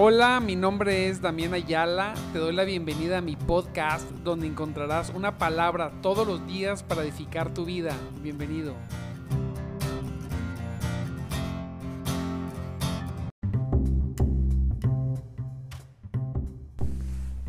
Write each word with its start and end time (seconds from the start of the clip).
Hola, 0.00 0.38
mi 0.38 0.54
nombre 0.54 1.08
es 1.08 1.20
Damián 1.20 1.54
Ayala. 1.54 2.14
Te 2.32 2.38
doy 2.38 2.54
la 2.54 2.62
bienvenida 2.62 3.18
a 3.18 3.20
mi 3.20 3.34
podcast 3.34 4.08
donde 4.22 4.46
encontrarás 4.46 5.10
una 5.12 5.38
palabra 5.38 5.90
todos 6.02 6.24
los 6.24 6.46
días 6.46 6.84
para 6.84 7.02
edificar 7.02 7.52
tu 7.52 7.64
vida. 7.64 7.96
Bienvenido. 8.22 8.74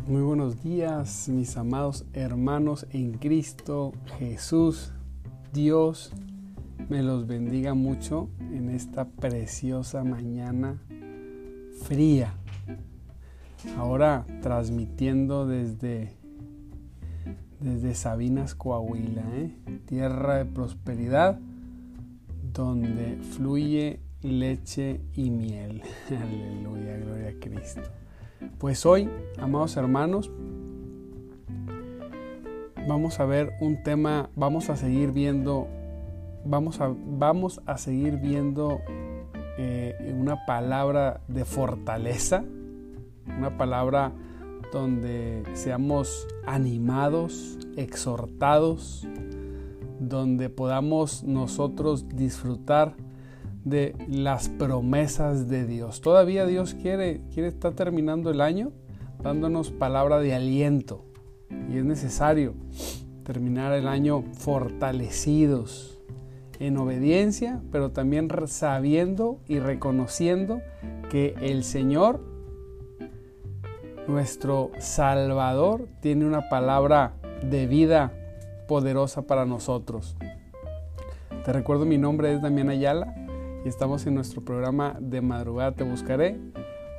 Muy 0.08 0.22
buenos 0.22 0.60
días, 0.60 1.28
mis 1.28 1.56
amados 1.56 2.04
hermanos 2.14 2.84
en 2.90 3.12
Cristo 3.12 3.92
Jesús. 4.18 4.92
Dios 5.52 6.10
me 6.88 7.04
los 7.04 7.28
bendiga 7.28 7.74
mucho 7.74 8.28
en 8.40 8.70
esta 8.70 9.04
preciosa 9.04 10.02
mañana 10.02 10.80
fría. 11.84 12.34
Ahora 13.76 14.24
transmitiendo 14.42 15.46
desde, 15.46 16.14
desde 17.60 17.94
Sabinas, 17.94 18.54
Coahuila, 18.54 19.22
¿eh? 19.34 19.56
tierra 19.86 20.36
de 20.36 20.44
prosperidad, 20.44 21.38
donde 22.52 23.18
fluye 23.36 24.00
leche 24.22 25.00
y 25.14 25.30
miel. 25.30 25.82
Aleluya, 26.08 26.96
gloria 26.98 27.28
a 27.30 27.40
Cristo. 27.40 27.82
Pues 28.58 28.86
hoy, 28.86 29.08
amados 29.38 29.76
hermanos, 29.76 30.30
vamos 32.88 33.20
a 33.20 33.24
ver 33.24 33.52
un 33.60 33.82
tema, 33.82 34.30
vamos 34.36 34.70
a 34.70 34.76
seguir 34.76 35.12
viendo, 35.12 35.68
vamos 36.44 36.80
a, 36.80 36.94
vamos 36.94 37.60
a 37.66 37.76
seguir 37.78 38.16
viendo 38.16 38.80
eh, 39.58 40.14
una 40.18 40.46
palabra 40.46 41.20
de 41.28 41.44
fortaleza, 41.44 42.44
una 43.26 43.56
palabra 43.56 44.12
donde 44.72 45.42
seamos 45.54 46.26
animados, 46.46 47.58
exhortados, 47.76 49.06
donde 49.98 50.48
podamos 50.48 51.24
nosotros 51.24 52.06
disfrutar 52.08 52.94
de 53.64 53.94
las 54.08 54.48
promesas 54.48 55.48
de 55.48 55.66
Dios. 55.66 56.00
Todavía 56.00 56.46
Dios 56.46 56.74
quiere, 56.74 57.22
quiere 57.32 57.48
estar 57.48 57.74
terminando 57.74 58.30
el 58.30 58.40
año 58.40 58.72
dándonos 59.22 59.70
palabra 59.70 60.18
de 60.18 60.34
aliento 60.34 61.04
y 61.70 61.76
es 61.76 61.84
necesario 61.84 62.54
terminar 63.24 63.72
el 63.72 63.86
año 63.86 64.24
fortalecidos 64.32 66.00
en 66.58 66.76
obediencia, 66.76 67.60
pero 67.72 67.90
también 67.90 68.28
sabiendo 68.46 69.40
y 69.46 69.58
reconociendo 69.58 70.60
que 71.10 71.34
el 71.40 71.64
Señor, 71.64 72.22
nuestro 74.10 74.72
Salvador, 74.78 75.88
tiene 76.00 76.26
una 76.26 76.48
palabra 76.48 77.12
de 77.48 77.66
vida 77.68 78.12
poderosa 78.66 79.22
para 79.22 79.46
nosotros. 79.46 80.16
Te 81.44 81.52
recuerdo, 81.52 81.86
mi 81.86 81.96
nombre 81.96 82.34
es 82.34 82.42
Damián 82.42 82.70
Ayala 82.70 83.14
y 83.64 83.68
estamos 83.68 84.06
en 84.06 84.16
nuestro 84.16 84.42
programa 84.42 84.96
de 85.00 85.20
madrugada 85.20 85.72
Te 85.72 85.84
Buscaré. 85.84 86.40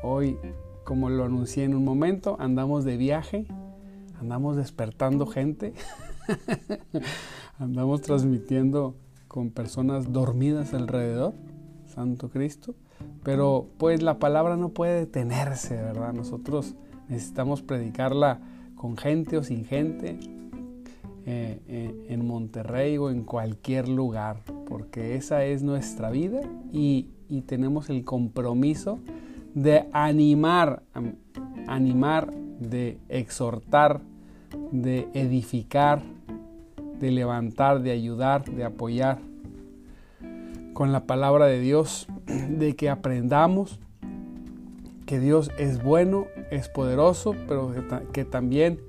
Hoy, 0.04 0.38
como 0.86 1.10
lo 1.10 1.26
anuncié 1.26 1.66
en 1.66 1.76
un 1.76 1.84
momento, 1.84 2.38
andamos 2.40 2.86
de 2.86 2.96
viaje, 2.96 3.46
andamos 4.20 4.56
despertando 4.56 5.28
gente, 5.28 5.74
andamos 7.60 8.02
transmitiendo 8.02 8.96
con 9.28 9.52
personas 9.52 10.14
dormidas 10.14 10.74
alrededor, 10.74 11.34
Santo 11.88 12.30
Cristo, 12.30 12.74
pero 13.24 13.68
pues 13.78 14.02
la 14.02 14.18
palabra 14.18 14.56
no 14.56 14.70
puede 14.70 15.00
detenerse, 15.00 15.76
¿verdad? 15.76 16.14
Nosotros 16.14 16.76
necesitamos 17.10 17.62
predicarla 17.62 18.40
con 18.76 18.98
gente 18.98 19.38
o 19.38 19.44
sin 19.44 19.66
gente, 19.66 20.18
eh, 21.24 21.62
eh, 21.68 22.06
en 22.10 22.26
Monterrey 22.26 22.98
o 22.98 23.12
en 23.12 23.22
cualquier 23.22 23.88
lugar, 23.88 24.38
porque 24.68 25.16
esa 25.16 25.46
es 25.46 25.62
nuestra 25.62 26.10
vida 26.10 26.42
y, 26.72 27.10
tenemos 27.46 27.90
el 27.90 28.04
compromiso 28.04 29.00
de 29.56 29.88
animar, 29.94 30.84
animar, 31.68 32.34
de 32.60 32.98
exhortar, 33.08 34.02
de 34.72 35.08
edificar, 35.14 36.02
de 37.00 37.12
levantar, 37.12 37.82
de 37.82 37.92
ayudar, 37.92 38.44
de 38.44 38.66
apoyar 38.66 39.20
con 40.74 40.92
la 40.92 41.06
palabra 41.06 41.46
de 41.46 41.62
Dios, 41.62 42.08
de 42.50 42.76
que 42.76 42.90
aprendamos 42.90 43.80
que 45.12 45.20
Dios 45.20 45.52
es 45.58 45.84
bueno, 45.84 46.28
es 46.52 46.70
poderoso, 46.70 47.36
pero 47.46 47.74
que, 48.14 48.24
también 48.24 48.80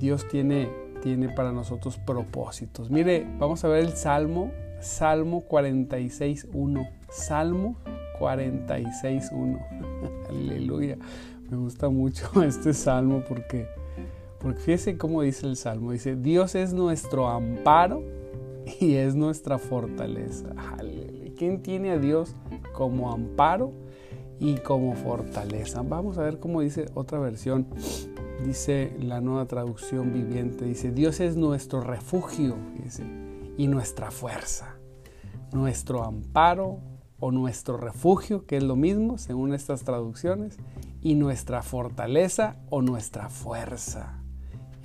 Dios 0.00 0.26
tiene 0.26 0.68
tiene 1.00 1.28
para 1.28 1.52
nosotros 1.52 1.96
propósitos. 1.96 2.90
Mire, 2.90 3.24
vamos 3.38 3.62
a 3.62 3.68
ver 3.68 3.84
el 3.84 3.92
Salmo, 3.92 4.50
Salmo 4.80 5.44
46.1. 5.48 6.90
Salmo 7.08 7.76
46.1. 8.18 10.28
Aleluya. 10.28 10.98
Me 11.48 11.56
gusta 11.56 11.88
mucho 11.88 12.28
este 12.42 12.74
salmo 12.74 13.22
porque, 13.28 13.68
porque 14.40 14.58
fíjese 14.58 14.98
cómo 14.98 15.22
dice 15.22 15.46
el 15.46 15.54
salmo. 15.54 15.92
Dice, 15.92 16.16
Dios 16.16 16.56
es 16.56 16.72
nuestro 16.72 17.28
amparo 17.28 18.02
y 18.80 18.94
es 18.94 19.14
nuestra 19.14 19.58
fortaleza. 19.58 20.48
¿Quién 21.38 21.62
tiene 21.62 21.92
a 21.92 21.98
Dios 21.98 22.34
como 22.72 23.12
amparo 23.12 23.72
y 24.40 24.56
como 24.56 24.94
fortaleza? 24.94 25.82
Vamos 25.82 26.18
a 26.18 26.22
ver 26.22 26.40
cómo 26.40 26.62
dice 26.62 26.86
otra 26.94 27.20
versión 27.20 27.68
dice 28.44 28.92
la 29.00 29.20
nueva 29.20 29.46
traducción 29.46 30.12
viviente, 30.12 30.64
dice, 30.64 30.90
Dios 30.90 31.20
es 31.20 31.36
nuestro 31.36 31.80
refugio 31.80 32.56
y 33.56 33.66
nuestra 33.66 34.10
fuerza, 34.10 34.76
nuestro 35.52 36.04
amparo 36.04 36.78
o 37.18 37.30
nuestro 37.32 37.76
refugio, 37.76 38.46
que 38.46 38.56
es 38.56 38.62
lo 38.62 38.76
mismo 38.76 39.18
según 39.18 39.52
estas 39.52 39.84
traducciones, 39.84 40.56
y 41.02 41.14
nuestra 41.14 41.62
fortaleza 41.62 42.56
o 42.70 42.82
nuestra 42.82 43.28
fuerza. 43.28 44.22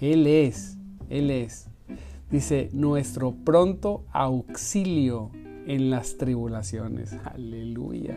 Él 0.02 0.28
es, 0.28 0.78
Él 1.10 1.32
es. 1.32 1.70
Dice, 2.30 2.70
nuestro 2.74 3.32
pronto 3.32 4.06
auxilio 4.12 5.32
en 5.66 5.90
las 5.90 6.18
tribulaciones. 6.18 7.16
Aleluya. 7.24 8.16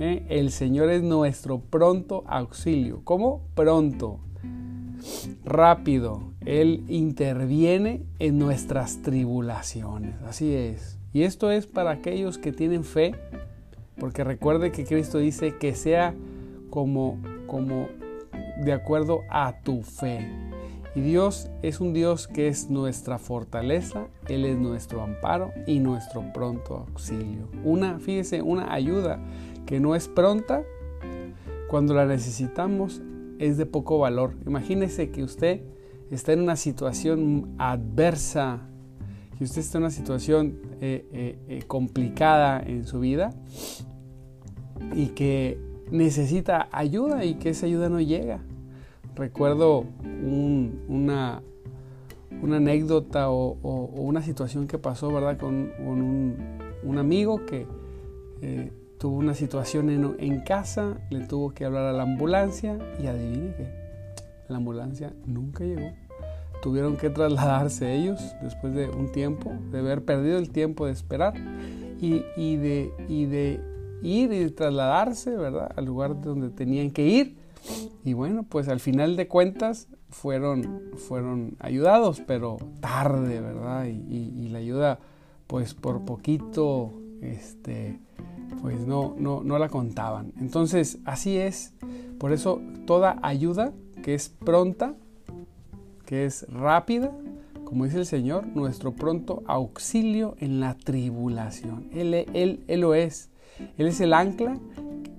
¿Eh? 0.00 0.26
El 0.28 0.50
Señor 0.50 0.90
es 0.90 1.02
nuestro 1.02 1.60
pronto 1.60 2.24
auxilio. 2.26 3.00
¿Cómo? 3.04 3.42
Pronto 3.54 4.20
rápido. 5.44 6.32
Él 6.44 6.84
interviene 6.88 8.02
en 8.18 8.38
nuestras 8.38 9.02
tribulaciones. 9.02 10.14
Así 10.22 10.54
es. 10.54 10.98
Y 11.12 11.22
esto 11.22 11.50
es 11.50 11.66
para 11.66 11.90
aquellos 11.90 12.38
que 12.38 12.52
tienen 12.52 12.84
fe, 12.84 13.14
porque 13.98 14.24
recuerde 14.24 14.72
que 14.72 14.84
Cristo 14.84 15.18
dice 15.18 15.56
que 15.56 15.74
sea 15.74 16.14
como, 16.70 17.18
como 17.46 17.88
de 18.62 18.72
acuerdo 18.72 19.20
a 19.30 19.60
tu 19.62 19.82
fe. 19.82 20.47
Y 20.98 21.00
Dios 21.00 21.48
es 21.62 21.78
un 21.78 21.92
Dios 21.92 22.26
que 22.26 22.48
es 22.48 22.70
nuestra 22.70 23.18
fortaleza, 23.18 24.08
Él 24.26 24.44
es 24.44 24.58
nuestro 24.58 25.00
amparo 25.00 25.52
y 25.64 25.78
nuestro 25.78 26.24
pronto 26.32 26.86
auxilio. 26.88 27.48
Una, 27.62 28.00
fíjese, 28.00 28.42
una 28.42 28.74
ayuda 28.74 29.20
que 29.64 29.78
no 29.78 29.94
es 29.94 30.08
pronta, 30.08 30.64
cuando 31.68 31.94
la 31.94 32.04
necesitamos 32.04 33.00
es 33.38 33.56
de 33.58 33.64
poco 33.64 34.00
valor. 34.00 34.34
Imagínese 34.44 35.10
que 35.10 35.22
usted 35.22 35.60
está 36.10 36.32
en 36.32 36.40
una 36.40 36.56
situación 36.56 37.54
adversa, 37.58 38.62
que 39.38 39.44
usted 39.44 39.60
está 39.60 39.78
en 39.78 39.84
una 39.84 39.92
situación 39.92 40.58
eh, 40.80 41.06
eh, 41.12 41.38
eh, 41.46 41.62
complicada 41.68 42.60
en 42.60 42.84
su 42.88 42.98
vida 42.98 43.32
y 44.96 45.10
que 45.10 45.60
necesita 45.92 46.68
ayuda 46.72 47.24
y 47.24 47.34
que 47.34 47.50
esa 47.50 47.66
ayuda 47.66 47.88
no 47.88 48.00
llega. 48.00 48.40
Recuerdo 49.18 49.84
una, 50.88 51.42
anécdota 52.40 53.30
o, 53.30 53.56
una 53.96 54.22
situación 54.22 54.68
que 54.68 54.78
pasó, 54.78 55.12
¿verdad? 55.12 55.36
Con, 55.38 55.72
un, 55.80 56.98
amigo 56.98 57.44
que 57.44 57.66
tuvo 58.98 59.16
una 59.16 59.34
situación 59.34 59.90
en, 59.90 60.40
casa, 60.42 60.98
le 61.10 61.26
tuvo 61.26 61.50
que 61.50 61.64
hablar 61.64 61.86
a 61.86 61.92
la 61.92 62.04
ambulancia 62.04 62.78
y 63.02 63.08
adivine 63.08 63.54
que 63.56 63.66
la 64.48 64.58
ambulancia 64.58 65.12
nunca 65.26 65.64
llegó. 65.64 65.90
Tuvieron 66.62 66.96
que 66.96 67.10
trasladarse 67.10 67.92
ellos 67.94 68.20
después 68.40 68.72
de 68.72 68.88
un 68.88 69.10
tiempo, 69.10 69.52
de 69.72 69.80
haber 69.80 70.04
perdido 70.04 70.38
el 70.38 70.50
tiempo 70.50 70.86
de 70.86 70.92
esperar 70.92 71.34
y, 72.00 72.20
de, 72.56 72.92
y 73.08 73.26
de 73.26 73.60
ir 74.00 74.32
y 74.32 74.48
trasladarse, 74.50 75.36
¿verdad? 75.36 75.72
Al 75.74 75.86
lugar 75.86 76.20
donde 76.20 76.50
tenían 76.50 76.92
que 76.92 77.04
ir. 77.04 77.47
Y 78.04 78.12
bueno, 78.12 78.44
pues 78.44 78.68
al 78.68 78.80
final 78.80 79.16
de 79.16 79.28
cuentas 79.28 79.88
fueron, 80.10 80.82
fueron 80.96 81.56
ayudados, 81.58 82.22
pero 82.26 82.58
tarde, 82.80 83.40
¿verdad? 83.40 83.86
Y, 83.86 84.48
la 84.48 84.58
ayuda, 84.58 84.98
pues 85.46 85.74
por 85.74 86.04
poquito, 86.04 86.92
este, 87.20 88.00
pues 88.62 88.86
no, 88.86 89.14
no, 89.18 89.42
no 89.42 89.58
la 89.58 89.68
contaban. 89.68 90.32
Entonces, 90.40 90.98
así 91.04 91.36
es, 91.36 91.74
Por 92.18 92.32
eso 92.32 92.60
toda 92.86 93.18
ayuda 93.22 93.72
que 94.02 94.14
es 94.14 94.28
pronta, 94.28 94.94
que 96.06 96.24
es 96.24 96.46
rápida, 96.48 97.12
como 97.64 97.84
dice 97.84 97.98
el 97.98 98.06
Señor, 98.06 98.46
nuestro 98.46 98.94
pronto 98.94 99.42
auxilio 99.46 100.36
en 100.38 100.58
la 100.58 100.74
tribulación. 100.74 101.90
Él, 101.92 102.14
él, 102.32 102.64
él 102.66 102.80
lo 102.80 102.94
es. 102.94 103.28
Él 103.76 103.88
es 103.88 104.00
el 104.00 104.14
ancla. 104.14 104.58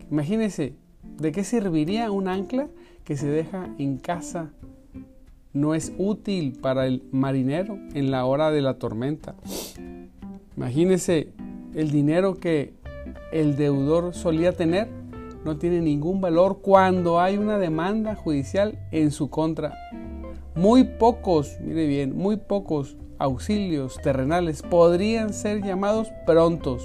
Imagínense, 0.09 0.75
¿de 1.19 1.31
qué 1.31 1.43
serviría 1.43 2.11
un 2.11 2.27
ancla 2.27 2.67
que 3.03 3.17
se 3.17 3.27
deja 3.27 3.69
en 3.77 3.97
casa? 3.97 4.51
No 5.53 5.73
es 5.75 5.93
útil 5.97 6.57
para 6.61 6.85
el 6.85 7.03
marinero 7.11 7.77
en 7.93 8.11
la 8.11 8.25
hora 8.25 8.51
de 8.51 8.61
la 8.61 8.75
tormenta. 8.75 9.35
Imagínense 10.55 11.33
el 11.73 11.91
dinero 11.91 12.35
que 12.35 12.73
el 13.31 13.55
deudor 13.55 14.13
solía 14.13 14.53
tener 14.53 14.87
no 15.45 15.57
tiene 15.57 15.81
ningún 15.81 16.21
valor 16.21 16.59
cuando 16.61 17.19
hay 17.19 17.37
una 17.37 17.57
demanda 17.57 18.15
judicial 18.15 18.77
en 18.91 19.11
su 19.11 19.29
contra. 19.29 19.73
Muy 20.55 20.83
pocos, 20.83 21.57
mire 21.61 21.87
bien, 21.87 22.15
muy 22.15 22.37
pocos 22.37 22.97
auxilios 23.17 23.97
terrenales 24.01 24.61
podrían 24.61 25.33
ser 25.33 25.63
llamados 25.63 26.09
prontos. 26.25 26.83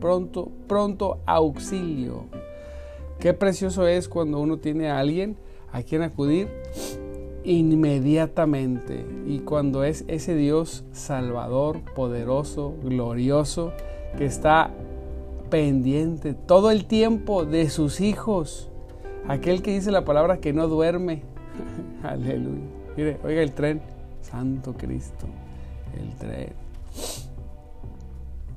Pronto, 0.00 0.50
pronto 0.66 1.20
auxilio. 1.26 2.26
Qué 3.24 3.32
precioso 3.32 3.86
es 3.86 4.06
cuando 4.06 4.38
uno 4.38 4.58
tiene 4.58 4.90
a 4.90 4.98
alguien 4.98 5.38
a 5.72 5.82
quien 5.82 6.02
acudir 6.02 6.46
inmediatamente 7.42 9.06
y 9.26 9.38
cuando 9.38 9.82
es 9.82 10.04
ese 10.08 10.34
Dios 10.34 10.84
salvador, 10.92 11.80
poderoso, 11.94 12.74
glorioso, 12.82 13.72
que 14.18 14.26
está 14.26 14.72
pendiente 15.48 16.34
todo 16.34 16.70
el 16.70 16.84
tiempo 16.84 17.46
de 17.46 17.70
sus 17.70 18.02
hijos. 18.02 18.68
Aquel 19.26 19.62
que 19.62 19.72
dice 19.72 19.90
la 19.90 20.04
palabra 20.04 20.36
que 20.36 20.52
no 20.52 20.68
duerme. 20.68 21.22
Aleluya. 22.02 22.60
Mire, 22.94 23.16
oiga 23.24 23.40
el 23.40 23.52
tren. 23.52 23.80
Santo 24.20 24.74
Cristo. 24.74 25.24
El 25.98 26.14
tren. 26.18 26.63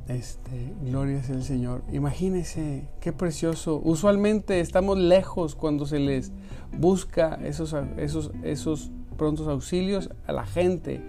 Este, 0.07 0.74
gloria 0.83 1.19
es 1.19 1.30
el 1.30 1.44
Señor. 1.44 1.83
Imagínese 1.92 2.88
qué 3.01 3.12
precioso. 3.12 3.81
Usualmente 3.83 4.59
estamos 4.59 4.98
lejos 4.98 5.56
cuando 5.56 5.86
se 5.86 6.00
les 6.00 6.31
busca 6.77 7.39
esos, 7.44 7.75
esos, 7.98 8.31
esos 8.44 8.92
prontos 9.18 9.48
auxilios 9.48 10.09
a 10.25 10.31
la 10.31 10.45
gente 10.45 11.01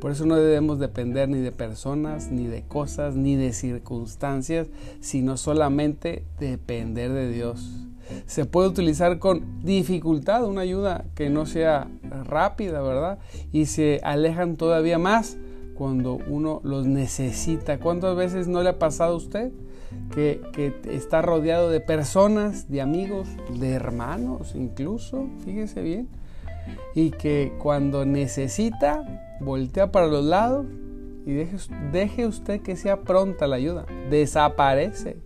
por 0.00 0.10
eso 0.10 0.26
no 0.26 0.36
debemos 0.36 0.78
depender 0.78 1.28
ni 1.28 1.38
de 1.38 1.52
personas, 1.52 2.30
ni 2.30 2.46
de 2.46 2.62
cosas, 2.62 3.16
ni 3.16 3.34
de 3.34 3.52
circunstancias, 3.52 4.68
sino 5.00 5.36
solamente 5.36 6.24
depender 6.38 7.12
de 7.12 7.30
Dios. 7.32 7.86
Se 8.26 8.44
puede 8.44 8.68
utilizar 8.68 9.18
con 9.18 9.64
dificultad 9.64 10.44
una 10.44 10.60
ayuda 10.60 11.06
que 11.14 11.30
no 11.30 11.46
sea 11.46 11.88
rápida, 12.24 12.82
¿verdad? 12.82 13.18
Y 13.52 13.66
se 13.66 14.00
alejan 14.04 14.56
todavía 14.56 14.98
más 14.98 15.38
cuando 15.76 16.18
uno 16.28 16.60
los 16.64 16.86
necesita. 16.86 17.78
¿Cuántas 17.78 18.16
veces 18.16 18.48
no 18.48 18.62
le 18.62 18.70
ha 18.70 18.78
pasado 18.78 19.14
a 19.14 19.16
usted 19.16 19.52
que, 20.12 20.40
está 20.90 21.22
rodeado 21.22 21.70
de 21.70 21.80
personas, 21.80 22.70
de 22.70 22.80
amigos, 22.80 23.28
de 23.58 23.70
hermanos 23.70 24.54
incluso? 24.54 25.28
Fíjese 25.44 25.82
bien. 25.82 26.08
Y 26.94 27.10
que 27.10 27.52
cuando 27.58 28.04
necesita, 28.04 29.04
voltea 29.40 29.92
para 29.92 30.06
los 30.06 30.24
lados 30.24 30.66
y 31.24 31.32
deje, 31.32 31.56
deje 31.92 32.26
usted 32.26 32.60
que 32.62 32.76
sea 32.76 33.02
pronta 33.02 33.46
la 33.46 33.56
ayuda. 33.56 33.86
Desaparece. 34.10 35.18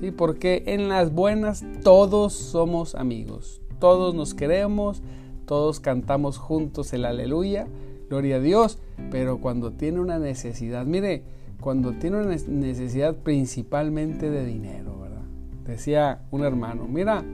¿sí? 0.00 0.10
Porque 0.10 0.64
en 0.66 0.88
las 0.88 1.12
buenas 1.12 1.64
todos 1.82 2.32
somos 2.32 2.94
amigos. 2.94 3.60
Todos 3.78 4.14
nos 4.14 4.34
queremos, 4.34 5.02
todos 5.46 5.80
cantamos 5.80 6.38
juntos 6.38 6.92
el 6.92 7.04
aleluya, 7.04 7.66
gloria 8.12 8.36
a 8.36 8.40
Dios. 8.40 8.78
Pero 9.10 9.38
cuando 9.38 9.72
tiene 9.72 9.98
una 9.98 10.18
necesidad, 10.18 10.84
mire, 10.84 11.22
cuando 11.60 11.92
tiene 11.92 12.18
una 12.18 12.36
necesidad 12.46 13.16
principalmente 13.16 14.30
de 14.30 14.44
dinero, 14.44 14.98
¿verdad? 15.00 15.22
Decía 15.64 16.20
un 16.30 16.44
hermano, 16.44 16.86
mira, 16.86 17.24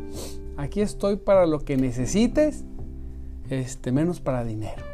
aquí 0.57 0.81
estoy 0.81 1.17
para 1.17 1.47
lo 1.47 1.65
que 1.65 1.77
necesites, 1.77 2.65
este, 3.51 3.91
menos 3.91 4.21
para 4.21 4.45
dinero. 4.45 4.85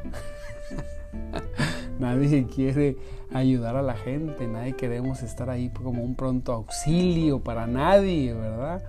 nadie 1.99 2.47
quiere 2.47 2.97
ayudar 3.33 3.77
a 3.77 3.83
la 3.83 3.95
gente, 3.95 4.47
nadie 4.47 4.75
queremos 4.75 5.23
estar 5.23 5.51
ahí 5.51 5.69
como 5.69 6.03
un 6.03 6.15
pronto 6.15 6.53
auxilio 6.53 7.41
para 7.41 7.67
nadie, 7.67 8.33
¿verdad? 8.33 8.83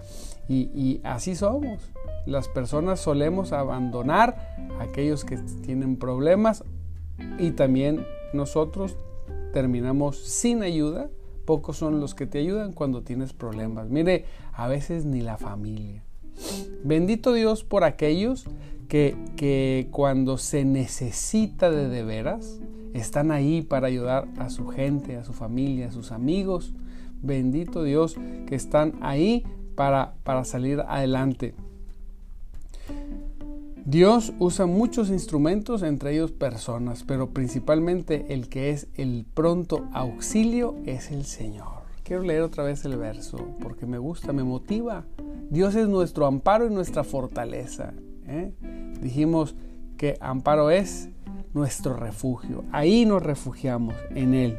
Y, 0.48 1.02
así 1.04 1.36
somos. 1.36 1.92
Las 2.26 2.48
personas 2.48 3.00
solemos 3.00 3.52
abandonar 3.52 4.56
a 4.80 4.84
aquellos 4.84 5.26
que 5.26 5.38
tienen 5.64 5.98
problemas 5.98 6.64
y 7.40 7.52
también 7.52 8.06
nosotros 8.34 8.96
terminamos 9.54 10.18
sin 10.18 10.64
ayuda. 10.64 11.10
Pocos 11.46 11.78
son 11.78 12.00
los 12.00 12.16
que 12.16 12.26
te 12.26 12.40
ayudan 12.40 12.74
cuando 12.74 13.04
tienes 13.04 13.34
problemas. 13.34 13.90
Mire, 13.90 14.26
a 14.54 14.68
veces 14.68 15.06
ni 15.06 15.22
la 15.22 15.38
familia. 15.38 16.04
Bendito 16.84 17.34
Dios 17.34 17.64
por 17.64 17.84
aquellos 17.84 18.46
que, 18.88 19.88
cuando 19.92 20.38
se 20.38 20.66
necesita 20.66 21.70
de 21.70 21.90
de 21.90 22.04
veras, 22.04 22.60
están 22.94 23.32
ahí 23.32 23.62
para 23.62 23.88
ayudar 23.88 24.28
a 24.38 24.50
su 24.50 24.68
gente, 24.68 25.18
a 25.18 25.24
su 25.24 25.34
familia, 25.34 25.88
a 25.88 25.92
sus 25.92 26.12
amigos. 26.12 26.74
Bendito 27.22 27.84
Dios 27.84 28.16
que 28.48 28.56
están 28.56 28.94
ahí 29.02 29.44
para, 29.76 30.16
para 30.24 30.44
salir 30.46 30.82
adelante. 30.82 31.56
Dios 33.86 34.34
usa 34.40 34.66
muchos 34.66 35.12
instrumentos, 35.12 35.84
entre 35.84 36.14
ellos 36.14 36.32
personas, 36.32 37.04
pero 37.04 37.30
principalmente 37.30 38.26
el 38.30 38.50
que 38.50 38.72
es 38.72 38.88
el 38.96 39.28
pronto 39.32 39.88
auxilio 39.94 40.74
es 40.88 41.12
el 41.12 41.24
Señor. 41.24 41.84
Quiero 42.04 42.24
leer 42.24 42.42
otra 42.42 42.64
vez 42.64 42.84
el 42.86 42.98
verso 42.98 43.38
porque 43.62 43.86
me 43.86 44.00
gusta, 44.00 44.34
me 44.34 44.44
motiva. 44.44 45.06
Dios 45.52 45.76
es 45.76 45.88
nuestro 45.88 46.26
amparo 46.26 46.66
y 46.66 46.72
nuestra 46.72 47.04
fortaleza. 47.04 47.94
¿eh? 48.26 48.54
Dijimos 49.02 49.56
que 49.98 50.18
amparo 50.20 50.72
es 50.72 51.10
nuestro 51.54 51.96
refugio. 51.96 52.64
Ahí 52.72 53.06
nos 53.06 53.22
refugiamos 53.22 53.94
en 54.16 54.34
Él. 54.34 54.58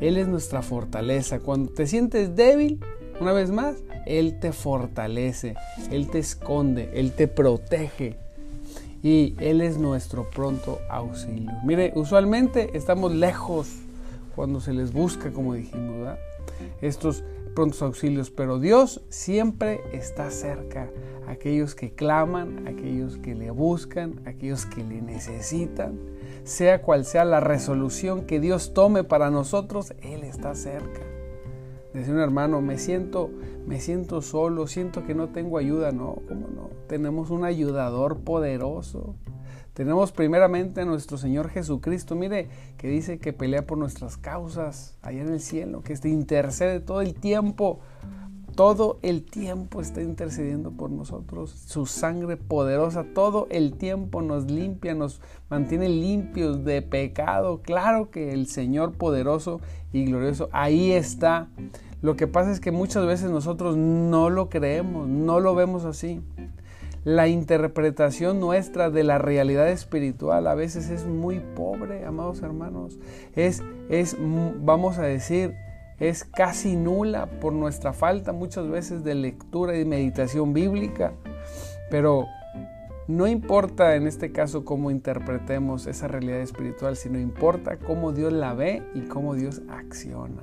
Él 0.00 0.16
es 0.16 0.26
nuestra 0.26 0.62
fortaleza. 0.62 1.38
Cuando 1.38 1.72
te 1.72 1.86
sientes 1.86 2.34
débil, 2.34 2.80
una 3.20 3.32
vez 3.32 3.52
más, 3.52 3.76
Él 4.06 4.40
te 4.40 4.50
fortalece, 4.50 5.54
Él 5.92 6.10
te 6.10 6.18
esconde, 6.18 6.90
Él 6.94 7.12
te 7.12 7.28
protege. 7.28 8.25
Y 9.06 9.36
Él 9.38 9.60
es 9.60 9.78
nuestro 9.78 10.28
pronto 10.30 10.80
auxilio. 10.90 11.52
Mire, 11.62 11.92
usualmente 11.94 12.76
estamos 12.76 13.14
lejos 13.14 13.68
cuando 14.34 14.58
se 14.58 14.72
les 14.72 14.92
busca, 14.92 15.30
como 15.30 15.54
dijimos, 15.54 15.98
¿verdad? 15.98 16.18
Estos 16.80 17.22
prontos 17.54 17.82
auxilios, 17.82 18.32
pero 18.32 18.58
Dios 18.58 19.02
siempre 19.08 19.80
está 19.92 20.32
cerca. 20.32 20.90
Aquellos 21.28 21.76
que 21.76 21.92
claman, 21.92 22.66
aquellos 22.66 23.16
que 23.16 23.36
le 23.36 23.52
buscan, 23.52 24.22
aquellos 24.26 24.66
que 24.66 24.82
le 24.82 25.00
necesitan, 25.00 26.00
sea 26.42 26.82
cual 26.82 27.04
sea 27.04 27.24
la 27.24 27.38
resolución 27.38 28.26
que 28.26 28.40
Dios 28.40 28.74
tome 28.74 29.04
para 29.04 29.30
nosotros, 29.30 29.94
Él 30.02 30.24
está 30.24 30.56
cerca. 30.56 31.15
Decía 31.96 32.12
un 32.12 32.20
hermano, 32.20 32.60
me 32.60 32.76
siento, 32.76 33.30
me 33.66 33.80
siento 33.80 34.20
solo, 34.20 34.66
siento 34.66 35.06
que 35.06 35.14
no 35.14 35.30
tengo 35.30 35.56
ayuda. 35.56 35.92
No, 35.92 36.18
¿cómo 36.28 36.46
no? 36.46 36.68
Tenemos 36.88 37.30
un 37.30 37.42
ayudador 37.42 38.18
poderoso. 38.18 39.14
Tenemos 39.72 40.12
primeramente 40.12 40.82
a 40.82 40.84
nuestro 40.84 41.16
Señor 41.16 41.48
Jesucristo, 41.48 42.14
mire, 42.14 42.50
que 42.76 42.88
dice 42.88 43.18
que 43.18 43.32
pelea 43.32 43.66
por 43.66 43.78
nuestras 43.78 44.18
causas 44.18 44.98
allá 45.00 45.22
en 45.22 45.32
el 45.32 45.40
cielo, 45.40 45.82
que 45.82 45.94
este 45.94 46.10
intercede 46.10 46.80
todo 46.80 47.00
el 47.00 47.14
tiempo, 47.14 47.80
todo 48.56 48.98
el 49.02 49.22
tiempo 49.22 49.80
está 49.80 50.02
intercediendo 50.02 50.72
por 50.72 50.90
nosotros. 50.90 51.50
Su 51.50 51.86
sangre 51.86 52.36
poderosa 52.36 53.04
todo 53.14 53.46
el 53.50 53.74
tiempo 53.74 54.22
nos 54.22 54.50
limpia, 54.50 54.94
nos 54.94 55.20
mantiene 55.48 55.88
limpios 55.88 56.64
de 56.64 56.82
pecado. 56.82 57.60
Claro 57.62 58.10
que 58.10 58.32
el 58.32 58.48
Señor 58.48 58.94
poderoso 58.94 59.60
y 59.92 60.06
glorioso 60.06 60.48
ahí 60.52 60.90
está. 60.90 61.48
Lo 62.02 62.16
que 62.16 62.26
pasa 62.26 62.50
es 62.50 62.58
que 62.58 62.72
muchas 62.72 63.06
veces 63.06 63.30
nosotros 63.30 63.76
no 63.76 64.30
lo 64.30 64.48
creemos, 64.48 65.06
no 65.06 65.38
lo 65.38 65.54
vemos 65.54 65.84
así 65.84 66.20
la 67.06 67.28
interpretación 67.28 68.40
nuestra 68.40 68.90
de 68.90 69.04
la 69.04 69.18
realidad 69.18 69.68
espiritual 69.68 70.48
a 70.48 70.56
veces 70.56 70.90
es 70.90 71.06
muy 71.06 71.38
pobre, 71.38 72.04
amados 72.04 72.42
hermanos. 72.42 72.98
Es, 73.36 73.62
es, 73.88 74.16
vamos 74.18 74.98
a 74.98 75.02
decir, 75.02 75.54
es 75.98 76.24
casi 76.24 76.76
nula 76.76 77.26
por 77.40 77.52
nuestra 77.52 77.92
falta 77.92 78.32
muchas 78.32 78.68
veces 78.68 79.04
de 79.04 79.14
lectura 79.14 79.78
y 79.78 79.84
meditación 79.84 80.52
bíblica. 80.52 81.12
Pero 81.90 82.26
no 83.08 83.26
importa 83.26 83.94
en 83.94 84.06
este 84.06 84.32
caso 84.32 84.64
cómo 84.64 84.90
interpretemos 84.90 85.86
esa 85.86 86.08
realidad 86.08 86.40
espiritual, 86.40 86.96
sino 86.96 87.18
importa 87.18 87.78
cómo 87.78 88.12
Dios 88.12 88.32
la 88.32 88.52
ve 88.52 88.82
y 88.94 89.02
cómo 89.02 89.34
Dios 89.34 89.62
acciona. 89.68 90.42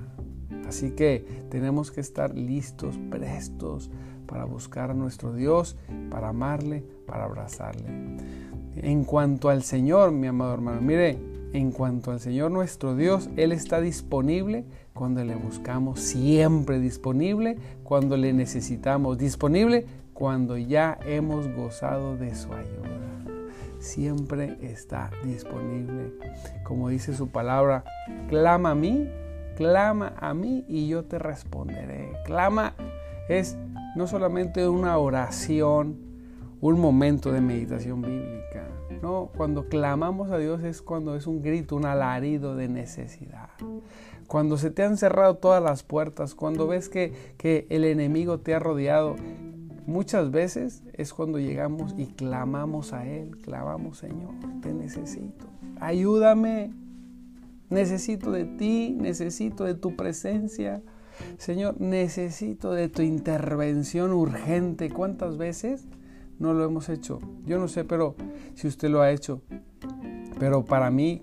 Así 0.67 0.91
que 0.91 1.25
tenemos 1.49 1.91
que 1.91 2.01
estar 2.01 2.33
listos, 2.33 2.97
prestos 3.11 3.91
para 4.25 4.45
buscar 4.45 4.91
a 4.91 4.93
nuestro 4.93 5.33
Dios, 5.33 5.77
para 6.09 6.29
amarle, 6.29 6.83
para 7.05 7.25
abrazarle. 7.25 7.85
En 8.77 9.03
cuanto 9.03 9.49
al 9.49 9.61
Señor, 9.63 10.11
mi 10.11 10.27
amado 10.27 10.53
hermano, 10.53 10.81
mire, 10.81 11.19
en 11.53 11.71
cuanto 11.71 12.11
al 12.11 12.19
Señor 12.19 12.49
nuestro 12.49 12.95
Dios, 12.95 13.29
Él 13.35 13.51
está 13.51 13.81
disponible 13.81 14.65
cuando 14.93 15.23
le 15.23 15.35
buscamos, 15.35 15.99
siempre 15.99 16.79
disponible 16.79 17.57
cuando 17.83 18.15
le 18.15 18.33
necesitamos, 18.33 19.17
disponible 19.17 19.85
cuando 20.13 20.57
ya 20.57 20.99
hemos 21.05 21.47
gozado 21.53 22.15
de 22.15 22.35
su 22.35 22.53
ayuda. 22.53 22.89
Siempre 23.79 24.57
está 24.61 25.11
disponible. 25.25 26.13
Como 26.63 26.89
dice 26.89 27.13
su 27.13 27.29
palabra, 27.29 27.83
clama 28.29 28.71
a 28.71 28.75
mí, 28.75 29.09
clama 29.57 30.13
a 30.19 30.33
mí 30.33 30.63
y 30.67 30.87
yo 30.87 31.03
te 31.03 31.19
responderé. 31.19 32.13
Clama 32.25 32.75
es 33.27 33.57
no 33.95 34.07
solamente 34.07 34.67
una 34.67 34.97
oración, 34.97 35.97
un 36.61 36.79
momento 36.79 37.31
de 37.31 37.41
meditación 37.41 38.01
bíblica. 38.01 38.69
No, 39.01 39.31
cuando 39.35 39.67
clamamos 39.67 40.31
a 40.31 40.37
Dios 40.37 40.63
es 40.63 40.81
cuando 40.81 41.15
es 41.15 41.27
un 41.27 41.41
grito, 41.41 41.75
un 41.75 41.85
alarido 41.85 42.55
de 42.55 42.69
necesidad. 42.69 43.49
Cuando 44.33 44.57
se 44.57 44.71
te 44.71 44.81
han 44.81 44.97
cerrado 44.97 45.35
todas 45.35 45.61
las 45.61 45.83
puertas, 45.83 46.33
cuando 46.33 46.65
ves 46.65 46.89
que, 46.89 47.13
que 47.37 47.67
el 47.69 47.83
enemigo 47.83 48.39
te 48.39 48.55
ha 48.55 48.59
rodeado, 48.59 49.15
muchas 49.85 50.31
veces 50.31 50.81
es 50.93 51.13
cuando 51.13 51.37
llegamos 51.37 51.93
y 51.99 52.07
clamamos 52.07 52.93
a 52.93 53.05
Él, 53.05 53.37
clamamos 53.43 53.99
Señor, 53.99 54.33
te 54.63 54.73
necesito, 54.73 55.45
ayúdame, 55.79 56.73
necesito 57.69 58.31
de 58.31 58.45
ti, 58.45 58.97
necesito 58.99 59.65
de 59.65 59.75
tu 59.75 59.95
presencia. 59.95 60.81
Señor, 61.37 61.79
necesito 61.79 62.71
de 62.71 62.89
tu 62.89 63.03
intervención 63.03 64.13
urgente. 64.13 64.89
¿Cuántas 64.89 65.37
veces 65.37 65.85
no 66.39 66.55
lo 66.55 66.65
hemos 66.65 66.89
hecho? 66.89 67.19
Yo 67.45 67.59
no 67.59 67.67
sé, 67.67 67.83
pero 67.83 68.15
si 68.55 68.67
usted 68.67 68.89
lo 68.89 69.01
ha 69.01 69.11
hecho. 69.11 69.43
Pero 70.39 70.65
para 70.65 70.89
mí, 70.89 71.21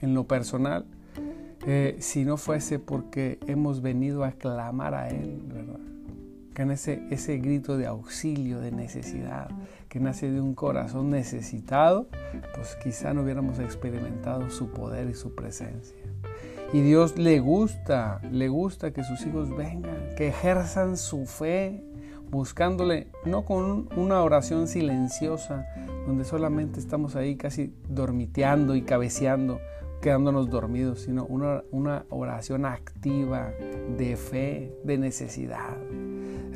en 0.00 0.14
lo 0.14 0.26
personal, 0.26 0.84
eh, 1.66 1.96
si 2.00 2.24
no 2.24 2.36
fuese 2.36 2.78
porque 2.78 3.38
hemos 3.46 3.82
venido 3.82 4.24
a 4.24 4.32
clamar 4.32 4.94
a 4.94 5.08
Él, 5.08 5.42
¿verdad? 5.46 5.80
Que 6.54 6.62
ese, 6.72 7.02
ese 7.10 7.38
grito 7.38 7.76
de 7.76 7.86
auxilio, 7.86 8.60
de 8.60 8.72
necesidad, 8.72 9.48
que 9.88 10.00
nace 10.00 10.30
de 10.30 10.40
un 10.40 10.54
corazón 10.54 11.10
necesitado, 11.10 12.08
pues 12.54 12.76
quizá 12.82 13.14
no 13.14 13.22
hubiéramos 13.22 13.58
experimentado 13.58 14.50
su 14.50 14.70
poder 14.70 15.08
y 15.08 15.14
su 15.14 15.34
presencia. 15.34 15.96
Y 16.72 16.82
Dios 16.82 17.18
le 17.18 17.40
gusta, 17.40 18.20
le 18.30 18.48
gusta 18.48 18.92
que 18.92 19.02
sus 19.02 19.26
hijos 19.26 19.54
vengan, 19.56 20.14
que 20.16 20.28
ejerzan 20.28 20.96
su 20.96 21.26
fe, 21.26 21.82
buscándole, 22.30 23.08
no 23.24 23.44
con 23.44 23.88
una 23.96 24.22
oración 24.22 24.68
silenciosa, 24.68 25.66
donde 26.06 26.24
solamente 26.24 26.78
estamos 26.78 27.16
ahí 27.16 27.36
casi 27.36 27.74
dormiteando 27.88 28.76
y 28.76 28.82
cabeceando, 28.82 29.60
quedándonos 30.00 30.48
dormidos, 30.48 31.02
sino 31.02 31.24
una, 31.26 31.62
una 31.70 32.06
oración 32.08 32.64
activa 32.64 33.52
de 33.96 34.16
fe, 34.16 34.72
de 34.84 34.98
necesidad. 34.98 35.76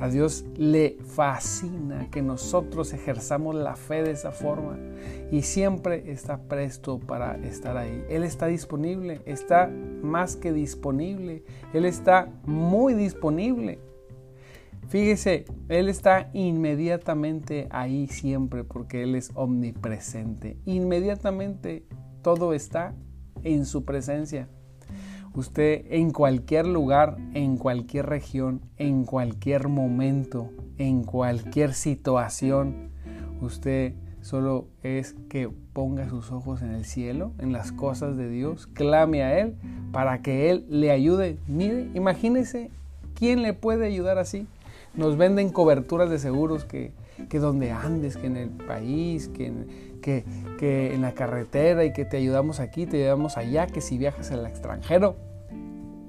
A 0.00 0.08
Dios 0.08 0.44
le 0.56 0.98
fascina 1.00 2.10
que 2.10 2.20
nosotros 2.20 2.92
ejerzamos 2.92 3.54
la 3.54 3.76
fe 3.76 4.02
de 4.02 4.10
esa 4.10 4.32
forma 4.32 4.76
y 5.30 5.42
siempre 5.42 6.10
está 6.10 6.42
presto 6.42 6.98
para 6.98 7.36
estar 7.36 7.76
ahí. 7.76 8.04
Él 8.08 8.24
está 8.24 8.46
disponible, 8.46 9.20
está 9.24 9.70
más 10.02 10.36
que 10.36 10.52
disponible, 10.52 11.44
Él 11.72 11.84
está 11.84 12.28
muy 12.44 12.94
disponible. 12.94 13.78
Fíjese, 14.88 15.44
Él 15.68 15.88
está 15.88 16.30
inmediatamente 16.34 17.68
ahí 17.70 18.06
siempre 18.08 18.64
porque 18.64 19.04
Él 19.04 19.14
es 19.14 19.30
omnipresente. 19.34 20.58
Inmediatamente 20.64 21.86
todo 22.22 22.52
está 22.52 22.94
en 23.44 23.66
su 23.66 23.84
presencia. 23.84 24.48
Usted 25.34 25.86
en 25.90 26.10
cualquier 26.10 26.66
lugar, 26.66 27.16
en 27.34 27.56
cualquier 27.56 28.06
región, 28.06 28.60
en 28.76 29.04
cualquier 29.04 29.68
momento, 29.68 30.50
en 30.78 31.02
cualquier 31.02 31.74
situación, 31.74 32.90
usted 33.40 33.94
solo 34.20 34.68
es 34.82 35.16
que 35.28 35.50
ponga 35.72 36.08
sus 36.08 36.30
ojos 36.30 36.62
en 36.62 36.70
el 36.70 36.84
cielo, 36.84 37.32
en 37.38 37.52
las 37.52 37.72
cosas 37.72 38.16
de 38.16 38.28
Dios, 38.30 38.68
clame 38.68 39.22
a 39.22 39.38
Él 39.38 39.56
para 39.92 40.22
que 40.22 40.50
Él 40.50 40.64
le 40.68 40.92
ayude. 40.92 41.36
Mire, 41.48 41.90
imagínese 41.94 42.70
quién 43.14 43.42
le 43.42 43.52
puede 43.52 43.86
ayudar 43.86 44.18
así. 44.18 44.46
Nos 44.94 45.16
venden 45.16 45.50
coberturas 45.50 46.08
de 46.10 46.20
seguros 46.20 46.64
que, 46.64 46.92
que 47.28 47.40
donde 47.40 47.72
andes, 47.72 48.16
que 48.16 48.28
en 48.28 48.36
el 48.36 48.50
país, 48.50 49.28
que 49.28 49.52
que, 50.04 50.94
en 50.94 51.02
la 51.02 51.12
carretera 51.12 51.84
y 51.84 51.92
que 51.92 52.04
te 52.04 52.16
ayudamos 52.18 52.60
aquí, 52.60 52.86
te 52.86 53.02
ayudamos 53.02 53.36
allá, 53.36 53.66
que 53.66 53.80
si 53.80 53.98
viajas 53.98 54.30
al 54.30 54.46
extranjero. 54.46 55.16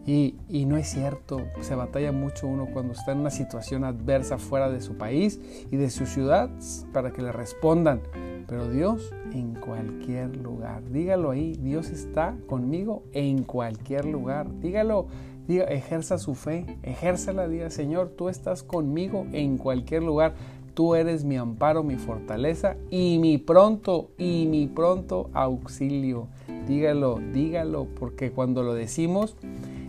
Y, 0.05 0.35
y, 0.47 0.65
no 0.65 0.77
es 0.77 0.87
cierto, 0.87 1.41
se 1.61 1.73
batalla 1.73 2.11
mucho 2.11 2.45
uno 2.45 2.67
cuando 2.71 2.93
está 2.93 3.11
en 3.11 3.19
una 3.19 3.31
situación 3.31 3.83
adversa 3.83 4.37
fuera 4.37 4.69
de 4.69 4.79
su 4.79 4.97
país 4.97 5.39
y 5.71 5.77
de 5.77 5.89
su 5.89 6.05
ciudad 6.05 6.49
para 6.93 7.11
que 7.11 7.23
le 7.23 7.31
respondan. 7.31 8.01
Pero 8.47 8.69
Dios 8.69 9.11
en 9.33 9.55
cualquier 9.55 10.37
lugar, 10.37 10.83
dígalo 10.91 11.31
ahí, 11.31 11.57
Dios 11.59 11.89
está 11.89 12.35
conmigo 12.45 13.01
en 13.13 13.43
cualquier 13.43 14.05
lugar. 14.05 14.47
Dígalo, 14.61 15.07
ejerza 15.47 16.17
su 16.17 16.35
fe, 16.35 16.65
ejérzala, 16.83 17.47
diga, 17.47 17.69
Señor, 17.69 18.09
tú 18.09 18.29
estás 18.29 18.63
conmigo 18.63 19.25
en 19.31 19.57
cualquier 19.57 20.03
lugar. 20.03 20.33
Tú 20.75 20.93
eres 20.93 21.23
mi 21.23 21.37
amparo, 21.37 21.83
mi 21.83 21.95
fortaleza 21.95 22.75
y 22.91 23.17
mi 23.19 23.37
pronto, 23.37 24.11
y 24.17 24.45
mi 24.45 24.67
pronto 24.67 25.29
auxilio. 25.33 26.27
Dígalo, 26.67 27.19
dígalo, 27.33 27.87
porque 27.97 28.31
cuando 28.31 28.61
lo 28.61 28.73
decimos, 28.73 29.37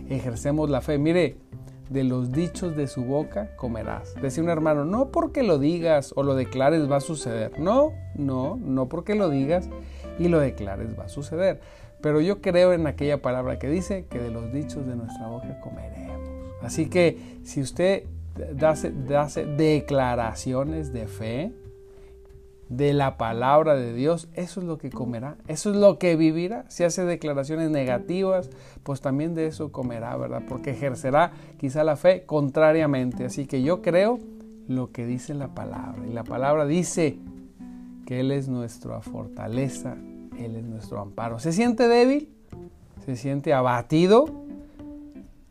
ejercemos 0.09 0.69
la 0.69 0.81
fe. 0.81 0.97
Mire, 0.97 1.35
de 1.89 2.03
los 2.03 2.31
dichos 2.31 2.75
de 2.75 2.87
su 2.87 3.03
boca 3.03 3.55
comerás. 3.55 4.15
Decía 4.21 4.43
un 4.43 4.49
hermano, 4.49 4.85
no 4.85 5.09
porque 5.11 5.43
lo 5.43 5.59
digas 5.59 6.13
o 6.15 6.23
lo 6.23 6.35
declares 6.35 6.89
va 6.89 6.97
a 6.97 7.01
suceder. 7.01 7.59
No, 7.59 7.91
no, 8.15 8.57
no 8.61 8.87
porque 8.87 9.15
lo 9.15 9.29
digas 9.29 9.69
y 10.19 10.29
lo 10.29 10.39
declares 10.39 10.97
va 10.97 11.05
a 11.05 11.09
suceder. 11.09 11.59
Pero 12.01 12.21
yo 12.21 12.41
creo 12.41 12.73
en 12.73 12.87
aquella 12.87 13.21
palabra 13.21 13.59
que 13.59 13.69
dice 13.69 14.05
que 14.09 14.19
de 14.19 14.31
los 14.31 14.53
dichos 14.53 14.85
de 14.87 14.95
nuestra 14.95 15.27
boca 15.27 15.59
comeremos. 15.61 16.29
Así 16.61 16.87
que 16.87 17.17
si 17.43 17.61
usted 17.61 18.03
darse, 18.53 18.91
declaraciones 19.45 20.93
de 20.93 21.07
fe 21.07 21.53
de 22.69 22.93
la 22.93 23.17
palabra 23.17 23.75
de 23.75 23.93
Dios, 23.93 24.27
eso 24.33 24.59
es 24.59 24.65
lo 24.65 24.77
que 24.77 24.89
comerá, 24.89 25.37
eso 25.47 25.71
es 25.71 25.77
lo 25.77 25.97
que 25.99 26.15
vivirá. 26.15 26.65
Si 26.69 26.83
hace 26.83 27.05
declaraciones 27.05 27.69
negativas, 27.69 28.49
pues 28.83 28.99
también 29.01 29.35
de 29.35 29.47
eso 29.47 29.71
comerá, 29.71 30.15
¿verdad? 30.17 30.43
Porque 30.47 30.71
ejercerá 30.71 31.31
quizá 31.57 31.83
la 31.83 31.95
fe 31.95 32.25
contrariamente. 32.25 33.25
Así 33.25 33.45
que 33.45 33.61
yo 33.61 33.81
creo 33.81 34.19
lo 34.67 34.91
que 34.91 35.05
dice 35.05 35.33
la 35.33 35.53
palabra. 35.53 36.05
Y 36.07 36.13
la 36.13 36.23
palabra 36.23 36.65
dice 36.65 37.17
que 38.05 38.19
Él 38.19 38.31
es 38.31 38.49
nuestra 38.49 39.01
fortaleza, 39.01 39.95
Él 40.37 40.55
es 40.55 40.63
nuestro 40.63 40.99
amparo. 40.99 41.39
¿Se 41.39 41.53
siente 41.53 41.87
débil? 41.87 42.29
¿Se 43.05 43.15
siente 43.15 43.53
abatido? 43.53 44.25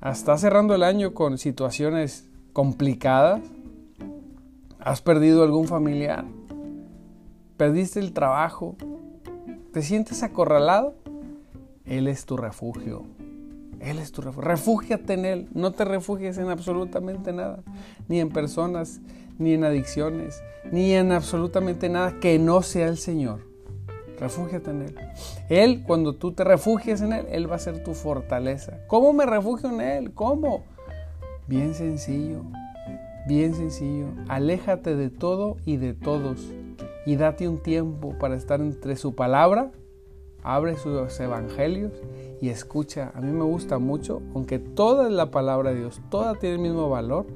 Hasta 0.01 0.37
cerrando 0.37 0.75
el 0.75 0.83
año 0.83 1.15
con 1.15 1.39
situaciones 1.39 2.26
complicadas? 2.57 3.43
¿Has 4.81 5.03
perdido 5.03 5.43
algún 5.43 5.69
familiar? 5.69 6.25
¿Perdiste 7.59 8.01
el 8.01 8.15
trabajo? 8.15 8.77
¿Te 9.75 9.83
sientes 9.83 10.23
acorralado? 10.23 10.95
Él 11.85 12.09
es 12.09 12.25
tu 12.25 12.39
refugio. 12.39 13.03
Él 13.79 13.99
es 13.99 14.11
tu 14.11 14.23
refugio. 14.23 14.49
Refúgiate 14.49 15.13
en 15.13 15.25
Él. 15.27 15.49
No 15.53 15.73
te 15.73 15.85
refugies 15.85 16.39
en 16.39 16.49
absolutamente 16.49 17.31
nada. 17.31 17.63
Ni 18.09 18.21
en 18.21 18.31
personas, 18.31 19.03
ni 19.39 19.53
en 19.53 19.63
adicciones, 19.63 20.41
ni 20.73 20.93
en 20.93 21.13
absolutamente 21.13 21.91
nada 21.91 22.19
que 22.21 22.39
no 22.39 22.63
sea 22.63 22.89
el 22.89 22.97
Señor. 22.97 23.41
Refúgiate 24.19 24.71
en 24.71 24.81
Él. 24.81 24.95
Él, 25.51 25.83
cuando 25.87 26.15
tú 26.15 26.33
te 26.33 26.43
refugies 26.43 27.03
en 27.03 27.13
Él, 27.13 27.27
Él 27.29 27.53
va 27.53 27.57
a 27.57 27.59
ser 27.59 27.85
tu 27.85 27.93
fortaleza. 27.93 28.79
¿Cómo 28.87 29.13
me 29.13 29.27
refugio 29.27 29.69
en 29.69 29.83
Él? 29.83 30.15
¿Cómo? 30.15 30.65
Bien 31.49 31.75
sencillo, 31.75 32.43
bien 33.29 33.55
sencillo. 33.55 34.07
Aléjate 34.27 34.97
de 34.97 35.11
todo 35.11 35.59
y 35.65 35.77
de 35.77 35.95
todos 35.95 36.53
y 37.07 37.15
date 37.15 37.47
un 37.47 37.63
tiempo 37.63 38.19
para 38.19 38.35
estar 38.35 38.61
entre 38.61 38.97
su 38.97 39.15
palabra. 39.15 39.71
Abre 40.43 40.77
sus 40.77 41.21
evangelios 41.21 41.93
y 42.41 42.49
escucha. 42.49 43.13
A 43.15 43.21
mí 43.21 43.31
me 43.31 43.45
gusta 43.45 43.79
mucho, 43.79 44.23
aunque 44.35 44.59
toda 44.59 45.07
es 45.07 45.13
la 45.13 45.31
palabra 45.31 45.71
de 45.71 45.79
Dios, 45.79 46.01
toda 46.11 46.35
tiene 46.35 46.57
el 46.57 46.63
mismo 46.63 46.91
valor. 46.91 47.27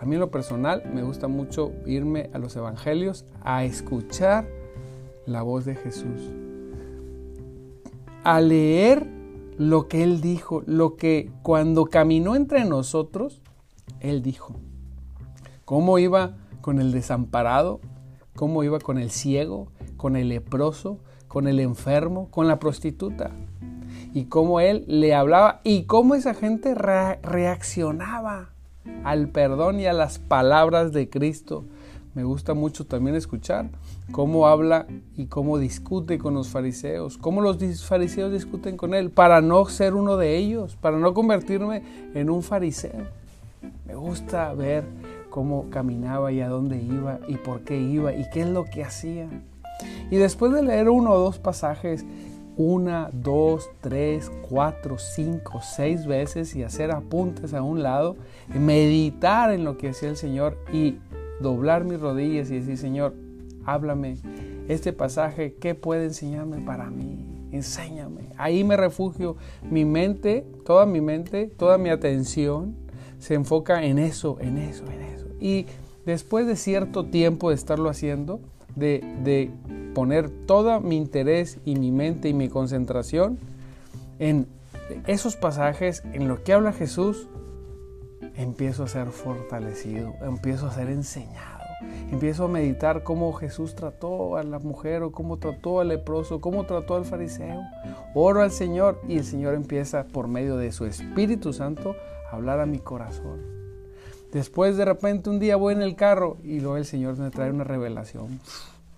A 0.00 0.04
mí 0.04 0.16
en 0.16 0.20
lo 0.20 0.32
personal 0.32 0.82
me 0.92 1.04
gusta 1.04 1.28
mucho 1.28 1.70
irme 1.86 2.28
a 2.32 2.38
los 2.38 2.56
evangelios 2.56 3.24
a 3.42 3.64
escuchar 3.64 4.48
la 5.26 5.42
voz 5.42 5.64
de 5.64 5.76
Jesús. 5.76 6.32
A 8.24 8.40
leer 8.40 9.06
lo 9.58 9.86
que 9.86 10.02
Él 10.02 10.20
dijo, 10.20 10.64
lo 10.66 10.96
que 10.96 11.30
cuando 11.42 11.86
caminó 11.86 12.34
entre 12.34 12.64
nosotros, 12.64 13.42
Él 14.00 14.22
dijo. 14.22 14.56
¿Cómo 15.64 15.98
iba 15.98 16.36
con 16.60 16.80
el 16.80 16.92
desamparado? 16.92 17.80
¿Cómo 18.34 18.64
iba 18.64 18.78
con 18.80 18.98
el 18.98 19.10
ciego? 19.10 19.68
¿Con 19.96 20.16
el 20.16 20.30
leproso? 20.30 20.98
¿Con 21.28 21.46
el 21.46 21.60
enfermo? 21.60 22.28
¿Con 22.30 22.48
la 22.48 22.58
prostituta? 22.58 23.30
Y 24.12 24.24
cómo 24.24 24.60
Él 24.60 24.84
le 24.88 25.14
hablaba 25.14 25.60
y 25.62 25.84
cómo 25.84 26.14
esa 26.14 26.34
gente 26.34 26.74
reaccionaba 26.74 28.50
al 29.04 29.28
perdón 29.28 29.78
y 29.80 29.86
a 29.86 29.92
las 29.92 30.18
palabras 30.18 30.92
de 30.92 31.08
Cristo. 31.08 31.64
Me 32.14 32.24
gusta 32.24 32.54
mucho 32.54 32.86
también 32.86 33.14
escuchar 33.14 33.70
cómo 34.10 34.48
habla 34.48 34.86
y 35.16 35.26
cómo 35.26 35.58
discute 35.58 36.18
con 36.18 36.34
los 36.34 36.48
fariseos, 36.48 37.16
cómo 37.16 37.40
los 37.40 37.84
fariseos 37.84 38.32
discuten 38.32 38.76
con 38.76 38.94
él, 38.94 39.10
para 39.10 39.40
no 39.40 39.64
ser 39.66 39.94
uno 39.94 40.16
de 40.16 40.36
ellos, 40.36 40.74
para 40.74 40.98
no 40.98 41.14
convertirme 41.14 41.82
en 42.14 42.28
un 42.30 42.42
fariseo. 42.42 43.19
Me 43.86 43.94
gusta 43.94 44.52
ver 44.54 44.84
cómo 45.30 45.70
caminaba 45.70 46.32
y 46.32 46.40
a 46.40 46.48
dónde 46.48 46.82
iba 46.82 47.20
y 47.28 47.36
por 47.36 47.60
qué 47.60 47.78
iba 47.78 48.12
y 48.12 48.28
qué 48.30 48.42
es 48.42 48.48
lo 48.48 48.64
que 48.64 48.84
hacía. 48.84 49.28
Y 50.10 50.16
después 50.16 50.52
de 50.52 50.62
leer 50.62 50.88
uno 50.88 51.12
o 51.12 51.18
dos 51.18 51.38
pasajes, 51.38 52.04
una, 52.56 53.08
dos, 53.12 53.70
tres, 53.80 54.30
cuatro, 54.48 54.98
cinco, 54.98 55.60
seis 55.62 56.06
veces 56.06 56.54
y 56.56 56.62
hacer 56.62 56.90
apuntes 56.90 57.54
a 57.54 57.62
un 57.62 57.82
lado, 57.82 58.16
meditar 58.48 59.52
en 59.52 59.64
lo 59.64 59.78
que 59.78 59.90
hacía 59.90 60.10
el 60.10 60.16
Señor 60.16 60.58
y 60.72 60.98
doblar 61.40 61.84
mis 61.84 62.00
rodillas 62.00 62.50
y 62.50 62.56
decir, 62.56 62.76
Señor, 62.76 63.14
háblame. 63.64 64.18
Este 64.68 64.92
pasaje, 64.92 65.54
¿qué 65.54 65.74
puede 65.74 66.04
enseñarme 66.04 66.60
para 66.60 66.90
mí? 66.90 67.48
Enséñame. 67.50 68.28
Ahí 68.36 68.62
me 68.62 68.76
refugio. 68.76 69.36
Mi 69.68 69.84
mente, 69.84 70.46
toda 70.64 70.86
mi 70.86 71.00
mente, 71.00 71.46
toda 71.56 71.78
mi 71.78 71.88
atención 71.88 72.76
se 73.20 73.34
enfoca 73.34 73.84
en 73.84 73.98
eso, 73.98 74.38
en 74.40 74.58
eso, 74.58 74.84
en 74.86 75.02
eso. 75.02 75.26
Y 75.40 75.66
después 76.04 76.46
de 76.46 76.56
cierto 76.56 77.04
tiempo 77.04 77.50
de 77.50 77.54
estarlo 77.54 77.88
haciendo, 77.88 78.40
de, 78.74 79.04
de 79.22 79.50
poner 79.94 80.28
todo 80.46 80.80
mi 80.80 80.96
interés 80.96 81.58
y 81.64 81.76
mi 81.76 81.92
mente 81.92 82.28
y 82.28 82.34
mi 82.34 82.48
concentración 82.48 83.38
en 84.18 84.46
esos 85.06 85.36
pasajes, 85.36 86.02
en 86.12 86.28
lo 86.28 86.42
que 86.42 86.52
habla 86.52 86.72
Jesús, 86.72 87.28
empiezo 88.34 88.84
a 88.84 88.88
ser 88.88 89.08
fortalecido, 89.08 90.12
empiezo 90.22 90.66
a 90.66 90.72
ser 90.72 90.88
enseñado, 90.88 91.64
empiezo 92.10 92.44
a 92.44 92.48
meditar 92.48 93.02
cómo 93.02 93.32
Jesús 93.32 93.74
trató 93.74 94.36
a 94.36 94.42
la 94.42 94.58
mujer 94.58 95.02
o 95.02 95.12
cómo 95.12 95.38
trató 95.38 95.80
al 95.80 95.88
leproso, 95.88 96.40
cómo 96.40 96.64
trató 96.64 96.96
al 96.96 97.04
fariseo. 97.04 97.62
Oro 98.14 98.42
al 98.42 98.50
Señor 98.50 99.00
y 99.08 99.18
el 99.18 99.24
Señor 99.24 99.54
empieza 99.54 100.04
por 100.04 100.28
medio 100.28 100.56
de 100.56 100.72
su 100.72 100.86
Espíritu 100.86 101.52
Santo 101.52 101.94
hablar 102.30 102.60
a 102.60 102.66
mi 102.66 102.78
corazón. 102.78 103.40
Después 104.32 104.76
de 104.76 104.84
repente 104.84 105.28
un 105.28 105.40
día 105.40 105.56
voy 105.56 105.74
en 105.74 105.82
el 105.82 105.96
carro 105.96 106.36
y 106.44 106.60
luego 106.60 106.76
el 106.76 106.84
Señor 106.84 107.18
me 107.18 107.30
trae 107.30 107.50
una 107.50 107.64
revelación. 107.64 108.40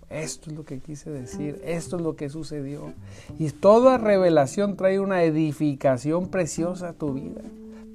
Esto 0.09 0.51
es 0.51 0.55
lo 0.55 0.63
que 0.63 0.79
quise 0.79 1.09
decir, 1.09 1.59
esto 1.65 1.95
es 1.95 2.03
lo 2.03 2.15
que 2.15 2.29
sucedió. 2.29 2.93
Y 3.39 3.49
toda 3.49 3.97
revelación 3.97 4.77
trae 4.77 4.99
una 4.99 5.23
edificación 5.23 6.27
preciosa 6.29 6.89
a 6.89 6.93
tu 6.93 7.13
vida. 7.13 7.41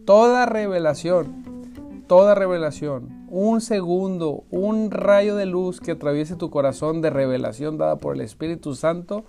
Toda 0.05 0.45
revelación, 0.45 1.45
toda 2.09 2.35
revelación, 2.35 3.27
un 3.29 3.61
segundo, 3.61 4.43
un 4.51 4.91
rayo 4.91 5.37
de 5.37 5.47
luz 5.47 5.81
que 5.81 5.93
atraviese 5.93 6.35
tu 6.35 6.51
corazón 6.51 7.03
de 7.03 7.11
revelación 7.11 7.79
dada 7.79 7.97
por 7.97 8.17
el 8.17 8.23
Espíritu 8.23 8.75
Santo 8.75 9.25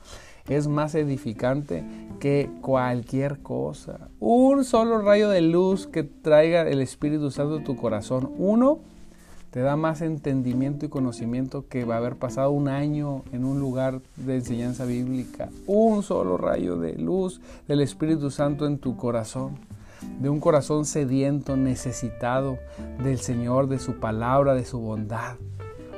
es 0.57 0.67
más 0.67 0.95
edificante 0.95 1.83
que 2.19 2.49
cualquier 2.61 3.39
cosa. 3.39 4.09
Un 4.19 4.63
solo 4.63 5.01
rayo 5.01 5.29
de 5.29 5.41
luz 5.41 5.87
que 5.87 6.03
traiga 6.03 6.61
el 6.61 6.81
Espíritu 6.81 7.31
Santo 7.31 7.57
a 7.57 7.63
tu 7.63 7.75
corazón, 7.75 8.31
uno 8.37 8.79
te 9.51 9.61
da 9.61 9.75
más 9.75 10.01
entendimiento 10.01 10.85
y 10.85 10.89
conocimiento 10.89 11.67
que 11.67 11.85
va 11.85 11.95
a 11.95 11.97
haber 11.97 12.17
pasado 12.17 12.51
un 12.51 12.67
año 12.67 13.23
en 13.31 13.45
un 13.45 13.59
lugar 13.59 14.01
de 14.15 14.35
enseñanza 14.35 14.85
bíblica. 14.85 15.49
Un 15.65 16.03
solo 16.03 16.37
rayo 16.37 16.77
de 16.77 16.93
luz 16.93 17.41
del 17.67 17.81
Espíritu 17.81 18.29
Santo 18.29 18.67
en 18.67 18.77
tu 18.77 18.95
corazón, 18.95 19.57
de 20.19 20.29
un 20.29 20.39
corazón 20.39 20.85
sediento, 20.85 21.57
necesitado 21.57 22.59
del 23.03 23.17
Señor, 23.19 23.67
de 23.67 23.79
su 23.79 23.99
palabra, 23.99 24.53
de 24.53 24.65
su 24.65 24.79
bondad 24.79 25.37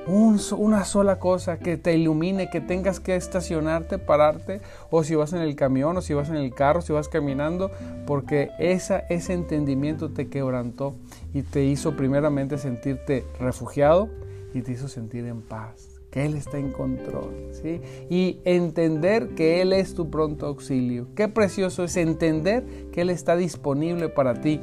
una 0.08 0.84
sola 0.84 1.20
cosa 1.20 1.60
que 1.60 1.78
te 1.78 1.96
ilumine, 1.96 2.50
que 2.50 2.62
tengas 2.62 3.00
que 3.00 3.16
estacionarte, 3.16 4.00
pararte, 4.00 4.62
o 4.90 5.04
si 5.04 5.16
vas 5.16 5.34
en 5.34 5.42
el 5.42 5.56
camión, 5.56 5.98
o 5.98 6.02
si 6.02 6.14
vas 6.14 6.30
en 6.30 6.38
el 6.38 6.54
carro, 6.54 6.82
si 6.82 6.94
vas 6.94 7.08
caminando, 7.08 7.72
porque 8.06 8.50
esa, 8.60 9.00
ese 9.00 9.34
entendimiento 9.34 10.10
te 10.10 10.28
quebrantó 10.28 10.96
y 11.34 11.44
te 11.44 11.64
hizo 11.64 11.96
primeramente 11.96 12.58
sentirte 12.58 13.26
refugiado 13.40 14.10
y 14.54 14.62
te 14.62 14.72
hizo 14.72 14.88
sentir 14.88 15.26
en 15.26 15.42
paz, 15.42 16.02
que 16.10 16.26
Él 16.26 16.36
está 16.36 16.58
en 16.58 16.72
control, 16.72 17.50
¿sí? 17.52 17.82
Y 18.10 18.40
entender 18.44 19.30
que 19.30 19.62
Él 19.62 19.72
es 19.72 19.94
tu 19.94 20.10
pronto 20.10 20.48
auxilio. 20.48 21.08
Qué 21.16 21.28
precioso 21.28 21.84
es 21.84 21.96
entender 21.96 22.66
que 22.92 23.02
Él 23.02 23.10
está 23.10 23.36
disponible 23.36 24.10
para 24.10 24.42
ti. 24.42 24.60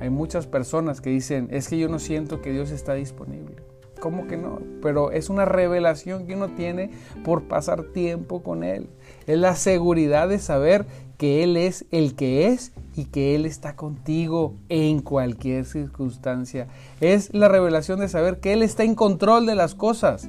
Hay 0.00 0.10
muchas 0.10 0.46
personas 0.46 1.00
que 1.00 1.10
dicen, 1.10 1.48
es 1.50 1.68
que 1.68 1.78
yo 1.78 1.88
no 1.88 1.98
siento 1.98 2.42
que 2.42 2.52
Dios 2.52 2.70
está 2.70 2.94
disponible. 2.94 3.73
¿Cómo 4.04 4.26
que 4.26 4.36
no? 4.36 4.58
Pero 4.82 5.12
es 5.12 5.30
una 5.30 5.46
revelación 5.46 6.26
que 6.26 6.34
uno 6.34 6.50
tiene 6.50 6.90
por 7.24 7.44
pasar 7.44 7.84
tiempo 7.84 8.42
con 8.42 8.62
Él. 8.62 8.90
Es 9.26 9.38
la 9.38 9.56
seguridad 9.56 10.28
de 10.28 10.38
saber 10.38 10.84
que 11.16 11.42
Él 11.42 11.56
es 11.56 11.86
el 11.90 12.14
que 12.14 12.48
es 12.48 12.72
y 12.94 13.06
que 13.06 13.34
Él 13.34 13.46
está 13.46 13.76
contigo 13.76 14.56
en 14.68 15.00
cualquier 15.00 15.64
circunstancia. 15.64 16.68
Es 17.00 17.32
la 17.32 17.48
revelación 17.48 17.98
de 17.98 18.10
saber 18.10 18.40
que 18.40 18.52
Él 18.52 18.62
está 18.62 18.84
en 18.84 18.94
control 18.94 19.46
de 19.46 19.54
las 19.54 19.74
cosas 19.74 20.28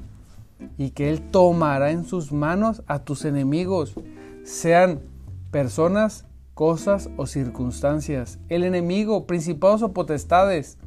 y 0.77 0.91
que 0.91 1.09
Él 1.09 1.29
tomará 1.29 1.91
en 1.91 2.05
sus 2.05 2.31
manos 2.31 2.81
a 2.87 2.99
tus 2.99 3.25
enemigos, 3.25 3.95
sean 4.45 5.01
personas, 5.51 6.25
cosas 6.53 7.09
o 7.17 7.25
circunstancias. 7.25 8.39
El 8.47 8.63
enemigo, 8.63 9.27
principados 9.27 9.81
o 9.81 9.91
potestades, 9.91 10.77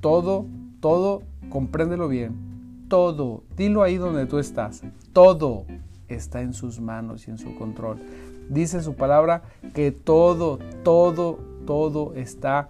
todo, 0.00 0.46
todo 0.78 1.22
compréndelo 1.52 2.08
bien, 2.08 2.86
todo, 2.88 3.42
dilo 3.58 3.82
ahí 3.82 3.98
donde 3.98 4.24
tú 4.24 4.38
estás, 4.38 4.82
todo 5.12 5.66
está 6.08 6.40
en 6.40 6.54
sus 6.54 6.80
manos 6.80 7.28
y 7.28 7.30
en 7.30 7.36
su 7.36 7.54
control. 7.56 7.98
Dice 8.48 8.80
su 8.80 8.94
palabra 8.94 9.42
que 9.74 9.92
todo, 9.92 10.58
todo, 10.82 11.38
todo 11.66 12.14
está, 12.14 12.68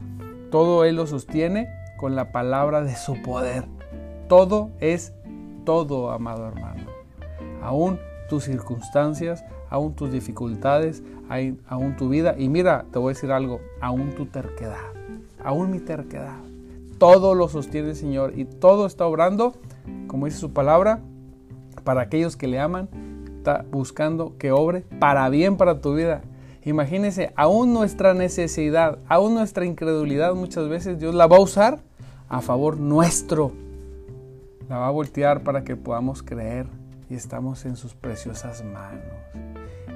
todo 0.51 0.85
Él 0.85 0.97
lo 0.97 1.07
sostiene 1.07 1.69
con 1.97 2.17
la 2.17 2.33
palabra 2.33 2.83
de 2.83 2.97
su 2.97 3.23
poder. 3.23 3.67
Todo 4.29 4.71
es 4.81 5.13
todo, 5.65 6.11
amado 6.11 6.49
hermano. 6.49 6.87
Aún 7.63 8.01
tus 8.29 8.45
circunstancias, 8.45 9.45
aún 9.71 9.95
tus 9.95 10.11
dificultades, 10.11 11.05
aún 11.69 11.97
tu 11.97 12.09
vida. 12.09 12.35
Y 12.37 12.49
mira, 12.49 12.85
te 12.91 12.99
voy 12.99 13.13
a 13.13 13.15
decir 13.15 13.31
algo, 13.31 13.61
aún 13.81 14.11
tu 14.17 14.27
terquedad, 14.27 14.91
aún 15.45 15.71
mi 15.71 15.79
terquedad 15.79 16.52
todo 17.03 17.35
lo 17.35 17.49
sostiene 17.49 17.89
el 17.89 17.97
Señor 17.97 18.35
y 18.37 18.45
todo 18.45 18.87
está 18.87 19.05
obrando, 19.09 19.55
como 20.07 20.27
dice 20.27 20.39
su 20.39 20.53
palabra, 20.53 21.01
para 21.83 22.03
aquellos 22.03 22.37
que 22.37 22.47
le 22.47 22.61
aman, 22.61 22.89
está 23.39 23.65
buscando 23.73 24.39
que 24.39 24.53
obre 24.53 24.85
para 25.01 25.29
bien 25.29 25.57
para 25.57 25.81
tu 25.81 25.97
vida. 25.97 26.23
Imagínese, 26.65 27.33
aún 27.35 27.75
nuestra 27.75 28.15
necesidad, 28.15 29.01
aún 29.09 29.35
nuestra 29.35 29.65
incredulidad 29.65 30.37
muchas 30.37 30.69
veces 30.69 31.01
Dios 31.01 31.13
la 31.13 31.27
va 31.27 31.39
a 31.39 31.41
usar 31.41 31.81
a 32.29 32.41
favor 32.41 32.79
nuestro. 32.79 33.51
La 34.69 34.79
va 34.79 34.87
a 34.87 34.93
voltear 34.93 35.43
para 35.43 35.65
que 35.65 35.75
podamos 35.75 36.23
creer 36.23 36.67
y 37.11 37.17
estamos 37.17 37.65
en 37.65 37.75
sus 37.75 37.95
preciosas 37.95 38.63
manos. 38.63 39.03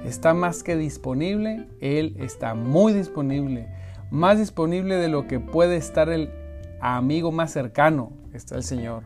Está 0.03 0.33
más 0.33 0.61
que 0.61 0.75
disponible, 0.75 1.69
Él 1.79 2.17
está 2.19 2.53
muy 2.53 2.91
disponible, 2.91 3.69
más 4.11 4.39
disponible 4.39 4.97
de 4.97 5.07
lo 5.07 5.25
que 5.25 5.39
puede 5.39 5.77
estar 5.77 6.09
el 6.09 6.46
amigo 6.79 7.31
más 7.31 7.51
cercano 7.51 8.11
está 8.33 8.55
el 8.55 8.63
Señor, 8.63 9.03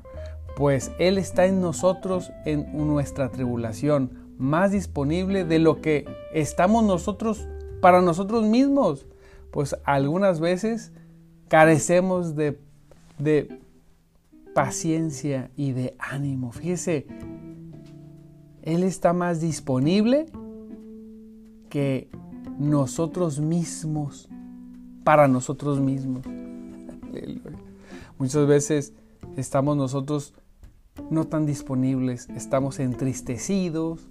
pues 0.55 0.91
Él 0.99 1.17
está 1.17 1.45
en 1.45 1.61
nosotros 1.61 2.31
en 2.45 2.67
nuestra 2.87 3.29
tribulación, 3.29 4.11
más 4.37 4.71
disponible 4.71 5.45
de 5.45 5.59
lo 5.59 5.81
que 5.81 6.05
estamos 6.33 6.83
nosotros 6.83 7.47
para 7.81 8.01
nosotros 8.01 8.45
mismos, 8.45 9.07
pues 9.51 9.75
algunas 9.83 10.39
veces 10.39 10.91
carecemos 11.47 12.35
de, 12.35 12.57
paciencia 14.53 15.49
y 15.55 15.71
de 15.71 15.95
ánimo. 15.97 16.51
Fíjese, 16.51 17.07
Él 18.63 18.83
está 18.83 19.13
más 19.13 19.39
disponible 19.39 20.25
que 21.69 22.09
nosotros 22.59 23.39
mismos, 23.39 24.29
para 25.03 25.27
nosotros 25.27 25.79
mismos. 25.79 26.25
Muchas 28.17 28.47
veces 28.47 28.93
estamos 29.37 29.77
nosotros 29.77 30.33
no 31.09 31.25
tan 31.25 31.45
disponibles, 31.45 32.29
estamos 32.29 32.79
entristecidos 32.79 34.07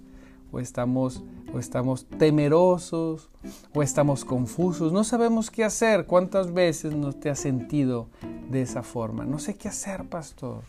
o 0.51 0.59
estamos 0.59 1.23
o 1.53 1.59
estamos 1.59 2.05
temerosos 2.05 3.29
o 3.73 3.83
estamos 3.83 4.25
confusos, 4.25 4.93
no 4.93 5.03
sabemos 5.03 5.51
qué 5.51 5.63
hacer. 5.63 6.05
¿Cuántas 6.05 6.53
veces 6.53 6.95
no 6.95 7.13
te 7.13 7.29
has 7.29 7.39
sentido 7.39 8.07
de 8.49 8.61
esa 8.61 8.83
forma? 8.83 9.25
No 9.25 9.39
sé 9.39 9.55
qué 9.55 9.67
hacer, 9.67 10.05
pastor. 10.05 10.63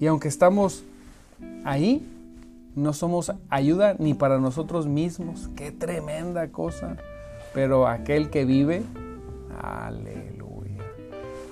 Y 0.00 0.06
aunque 0.06 0.28
estamos 0.28 0.84
ahí, 1.64 2.06
no 2.76 2.92
somos 2.92 3.32
ayuda 3.48 3.96
ni 3.98 4.14
para 4.14 4.38
nosotros 4.38 4.86
mismos. 4.86 5.48
Qué 5.56 5.72
tremenda 5.72 6.48
cosa. 6.48 6.96
Pero 7.52 7.88
aquel 7.88 8.30
que 8.30 8.44
vive, 8.44 8.82
aleluya. 9.60 10.39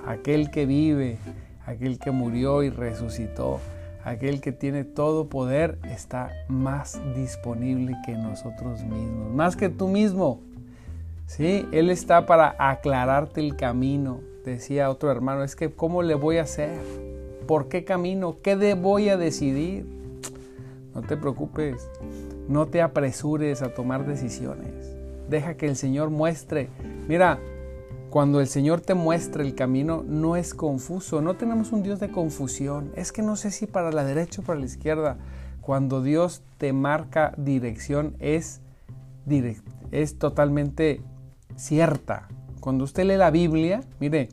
Aquel 0.09 0.51
que 0.51 0.65
vive, 0.65 1.19
aquel 1.67 1.99
que 1.99 2.11
murió 2.13 2.63
y 2.63 2.71
resucitó, 2.71 3.61
aquel 4.03 4.41
que 4.41 4.53
tiene 4.53 4.85
todo 4.85 5.29
poder, 5.29 5.79
está 5.85 6.33
más 6.49 6.99
disponible 7.15 7.95
que 8.07 8.13
nosotros 8.13 8.83
mismos, 8.85 9.35
más 9.35 9.55
que 9.55 9.69
tú 9.69 9.87
mismo. 9.87 10.41
Sí, 11.27 11.67
Él 11.73 11.91
está 11.91 12.25
para 12.25 12.57
aclararte 12.59 13.43
el 13.43 13.55
camino. 13.55 14.21
Decía 14.47 14.89
otro 14.89 15.11
hermano, 15.11 15.45
es 15.45 15.55
que 15.55 15.71
¿cómo 15.71 16.03
le 16.03 16.15
voy 16.15 16.39
a 16.39 16.45
hacer? 16.45 16.81
¿Por 17.47 17.69
qué 17.69 17.85
camino? 17.85 18.39
¿Qué 18.43 18.73
voy 18.73 19.11
a 19.11 19.19
decidir? 19.19 19.85
No 20.95 21.03
te 21.03 21.19
preocupes, 21.19 21.87
no 22.49 22.65
te 22.65 22.81
apresures 22.81 23.61
a 23.61 23.75
tomar 23.75 24.07
decisiones. 24.07 24.73
Deja 25.29 25.59
que 25.59 25.67
el 25.67 25.77
Señor 25.77 26.09
muestre. 26.09 26.71
Mira, 27.09 27.39
cuando 28.11 28.41
el 28.41 28.47
Señor 28.47 28.81
te 28.81 28.95
muestra 28.95 29.43
el 29.43 29.55
camino, 29.55 30.03
no 30.07 30.37
es 30.37 30.55
confuso. 30.55 31.21
No 31.21 31.37
tenemos 31.37 31.73
un 31.73 31.83
Dios 31.83 32.01
de 32.01 32.11
confusión. 32.11 32.91
Es 32.97 33.13
que 33.13 33.23
no 33.23 33.37
sé 33.37 33.51
si 33.51 33.67
para 33.67 33.93
la 33.93 34.05
derecha 34.05 34.41
o 34.41 34.45
para 34.45 34.59
la 34.59 34.67
izquierda. 34.67 35.19
Cuando 35.61 36.03
Dios 36.03 36.43
te 36.57 36.73
marca 36.73 37.35
dirección, 37.37 38.17
es, 38.19 38.63
es 39.91 40.19
totalmente 40.19 41.03
cierta. 41.57 42.29
Cuando 42.61 42.85
usted 42.85 43.05
lee 43.05 43.17
la 43.17 43.31
Biblia, 43.31 43.83
mire, 44.01 44.31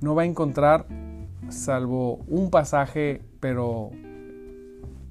no 0.00 0.14
va 0.14 0.22
a 0.22 0.26
encontrar, 0.26 0.86
salvo 1.50 2.16
un 2.26 2.50
pasaje, 2.50 3.22
pero 3.38 3.90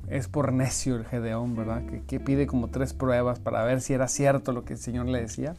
es 0.07 0.27
por 0.27 0.51
necio 0.51 0.95
el 0.97 1.05
Gedeón, 1.05 1.55
¿verdad? 1.55 1.81
que, 2.07 2.19
pide 2.19 2.45
como 2.45 2.67
tres 2.67 2.93
pruebas 2.93 3.39
para 3.39 3.63
ver 3.63 3.81
si 3.81 3.93
era 3.93 4.07
cierto 4.07 4.51
lo 4.51 4.65
que 4.65 4.73
el 4.73 4.79
Señor 4.79 5.07
le 5.07 5.21
decía. 5.21 5.55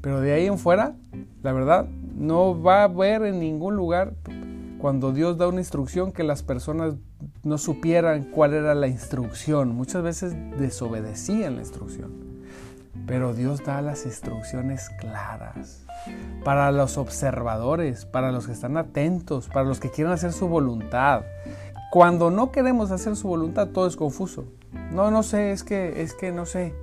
Pero 0.00 0.20
de 0.20 0.32
ahí 0.32 0.46
en 0.46 0.58
fuera, 0.58 0.94
la 1.42 1.52
verdad, 1.52 1.88
no 2.16 2.60
va 2.60 2.80
a 2.80 2.84
haber 2.84 3.22
en 3.22 3.40
ningún 3.40 3.76
lugar 3.76 4.14
cuando 4.78 5.12
Dios 5.12 5.38
da 5.38 5.48
una 5.48 5.60
instrucción 5.60 6.12
que 6.12 6.22
las 6.22 6.42
personas 6.42 6.94
no 7.42 7.58
supieran 7.58 8.24
cuál 8.24 8.54
era 8.54 8.74
la 8.74 8.88
instrucción. 8.88 9.74
Muchas 9.74 10.02
veces 10.02 10.34
desobedecían 10.58 11.56
la 11.56 11.62
instrucción. 11.62 12.28
Pero 13.06 13.34
Dios 13.34 13.64
da 13.64 13.80
las 13.80 14.04
instrucciones 14.06 14.90
claras 15.00 15.84
para 16.44 16.70
los 16.72 16.98
observadores, 16.98 18.04
para 18.06 18.32
los 18.32 18.46
que 18.46 18.52
están 18.52 18.76
atentos, 18.76 19.48
para 19.48 19.66
los 19.66 19.80
que 19.80 19.90
quieren 19.90 20.12
hacer 20.12 20.32
su 20.32 20.48
voluntad. 20.48 21.22
Cuando 21.90 22.30
no 22.30 22.52
queremos 22.52 22.90
hacer 22.90 23.16
su 23.16 23.28
voluntad, 23.28 23.68
todo 23.68 23.86
es 23.86 23.96
confuso. 23.96 24.44
No, 24.92 25.10
no 25.10 25.22
sé, 25.22 25.52
es 25.52 25.64
que, 25.64 26.02
es 26.02 26.14
que 26.14 26.32
no 26.32 26.44
sé. 26.44 26.74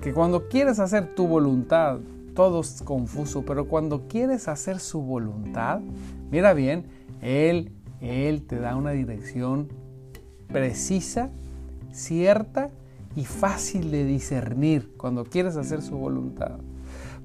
Que 0.00 0.12
cuando 0.12 0.48
quieres 0.48 0.78
hacer 0.78 1.14
tu 1.14 1.26
voluntad, 1.26 1.98
todo 2.34 2.60
es 2.60 2.82
confuso, 2.82 3.44
pero 3.44 3.68
cuando 3.68 4.08
quieres 4.08 4.48
hacer 4.48 4.78
su 4.80 5.02
voluntad, 5.02 5.80
mira 6.30 6.54
bien, 6.54 6.86
Él, 7.20 7.72
Él 8.00 8.42
te 8.42 8.58
da 8.58 8.76
una 8.76 8.90
dirección 8.90 9.68
precisa, 10.48 11.30
cierta 11.92 12.70
y 13.16 13.24
fácil 13.24 13.90
de 13.90 14.04
discernir 14.04 14.92
cuando 14.96 15.24
quieres 15.24 15.56
hacer 15.56 15.82
su 15.82 15.96
voluntad. 15.96 16.58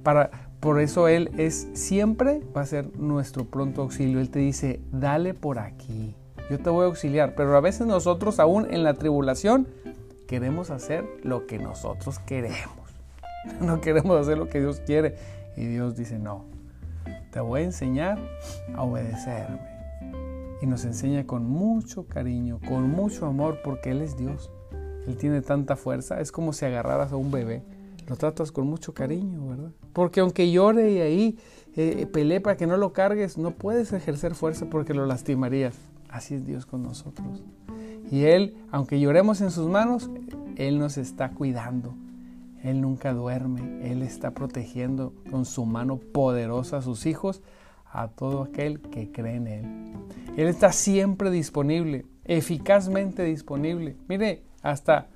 Para, 0.03 0.31
por 0.59 0.79
eso 0.79 1.07
Él 1.07 1.31
es 1.37 1.67
siempre, 1.73 2.41
va 2.55 2.61
a 2.61 2.65
ser 2.65 2.97
nuestro 2.97 3.45
pronto 3.45 3.81
auxilio. 3.81 4.19
Él 4.19 4.29
te 4.29 4.39
dice, 4.39 4.81
dale 4.91 5.33
por 5.33 5.59
aquí, 5.59 6.15
yo 6.49 6.59
te 6.59 6.69
voy 6.69 6.83
a 6.83 6.87
auxiliar. 6.87 7.35
Pero 7.35 7.55
a 7.55 7.61
veces 7.61 7.87
nosotros 7.87 8.39
aún 8.39 8.67
en 8.69 8.83
la 8.83 8.93
tribulación 8.95 9.67
queremos 10.27 10.69
hacer 10.69 11.05
lo 11.23 11.45
que 11.45 11.59
nosotros 11.59 12.19
queremos. 12.19 12.76
No 13.61 13.81
queremos 13.81 14.19
hacer 14.19 14.37
lo 14.37 14.49
que 14.49 14.59
Dios 14.59 14.81
quiere. 14.85 15.15
Y 15.55 15.65
Dios 15.65 15.95
dice, 15.95 16.19
no, 16.19 16.45
te 17.31 17.39
voy 17.39 17.61
a 17.61 17.63
enseñar 17.63 18.19
a 18.75 18.83
obedecerme. 18.83 19.59
Y 20.61 20.65
nos 20.65 20.85
enseña 20.85 21.25
con 21.25 21.45
mucho 21.45 22.07
cariño, 22.07 22.59
con 22.67 22.89
mucho 22.89 23.25
amor, 23.25 23.59
porque 23.63 23.91
Él 23.91 24.01
es 24.01 24.17
Dios. 24.17 24.51
Él 25.07 25.17
tiene 25.17 25.41
tanta 25.41 25.75
fuerza. 25.75 26.19
Es 26.19 26.31
como 26.31 26.53
si 26.53 26.65
agarraras 26.65 27.11
a 27.11 27.15
un 27.15 27.31
bebé. 27.31 27.63
Lo 28.07 28.15
tratas 28.15 28.51
con 28.51 28.67
mucho 28.67 28.93
cariño, 28.93 29.49
¿verdad? 29.49 29.71
Porque 29.93 30.21
aunque 30.21 30.51
llore 30.51 30.91
y 30.91 30.99
ahí 30.99 31.39
eh, 31.75 32.07
pelee 32.11 32.39
para 32.39 32.55
que 32.55 32.65
no 32.65 32.77
lo 32.77 32.93
cargues, 32.93 33.37
no 33.37 33.51
puedes 33.51 33.91
ejercer 33.93 34.33
fuerza 34.33 34.67
porque 34.69 34.93
lo 34.93 35.05
lastimarías. 35.05 35.75
Así 36.09 36.35
es 36.35 36.45
Dios 36.45 36.65
con 36.65 36.83
nosotros. 36.83 37.43
Y 38.09 38.23
Él, 38.23 38.55
aunque 38.71 38.99
lloremos 38.99 39.41
en 39.41 39.51
sus 39.51 39.67
manos, 39.67 40.09
Él 40.55 40.79
nos 40.79 40.97
está 40.97 41.31
cuidando. 41.31 41.93
Él 42.63 42.81
nunca 42.81 43.13
duerme, 43.13 43.91
Él 43.91 44.01
está 44.01 44.31
protegiendo 44.31 45.13
con 45.29 45.45
su 45.45 45.65
mano 45.65 45.97
poderosa 45.97 46.77
a 46.77 46.81
sus 46.81 47.05
hijos, 47.05 47.41
a 47.91 48.09
todo 48.09 48.43
aquel 48.43 48.81
que 48.81 49.11
cree 49.11 49.35
en 49.35 49.47
Él. 49.47 49.65
Él 50.35 50.47
está 50.47 50.71
siempre 50.71 51.31
disponible, 51.31 52.05
eficazmente 52.25 53.23
disponible. 53.23 53.95
Mire, 54.07 54.43
hasta 54.61 55.07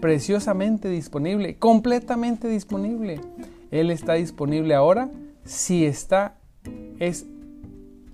preciosamente 0.00 0.88
disponible, 0.88 1.56
completamente 1.56 2.48
disponible. 2.48 3.20
Él 3.70 3.90
está 3.90 4.14
disponible 4.14 4.74
ahora 4.74 5.10
si 5.44 5.84
está, 5.84 6.36
es 6.98 7.26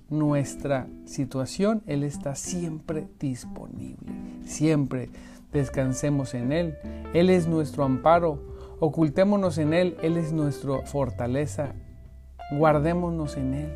nuestra 0.09 0.87
situación, 1.05 1.83
Él 1.87 2.03
está 2.03 2.35
siempre 2.35 3.09
disponible. 3.19 4.12
Siempre 4.45 5.11
descansemos 5.53 6.35
en 6.35 6.53
Él. 6.53 6.75
Él 7.12 7.29
es 7.31 7.47
nuestro 7.47 7.85
amparo 7.85 8.58
Ocultémonos 8.81 9.59
en 9.59 9.75
Él, 9.75 9.97
Él 10.03 10.17
es 10.17 10.33
nuestra 10.33 10.83
fortaleza. 10.83 11.75
Guardémonos 12.53 13.37
en 13.37 13.55
Él, 13.55 13.73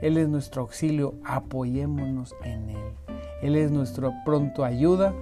Él 0.00 0.16
es 0.16 0.28
nuestro 0.28 0.62
auxilio. 0.62 1.14
Apoyémonos 1.24 2.36
en 2.44 2.70
Él. 2.70 2.94
Él 3.42 3.56
es 3.56 3.70
nuestro 3.70 4.12
pronto 4.24 4.64
ayuda. 4.64 5.12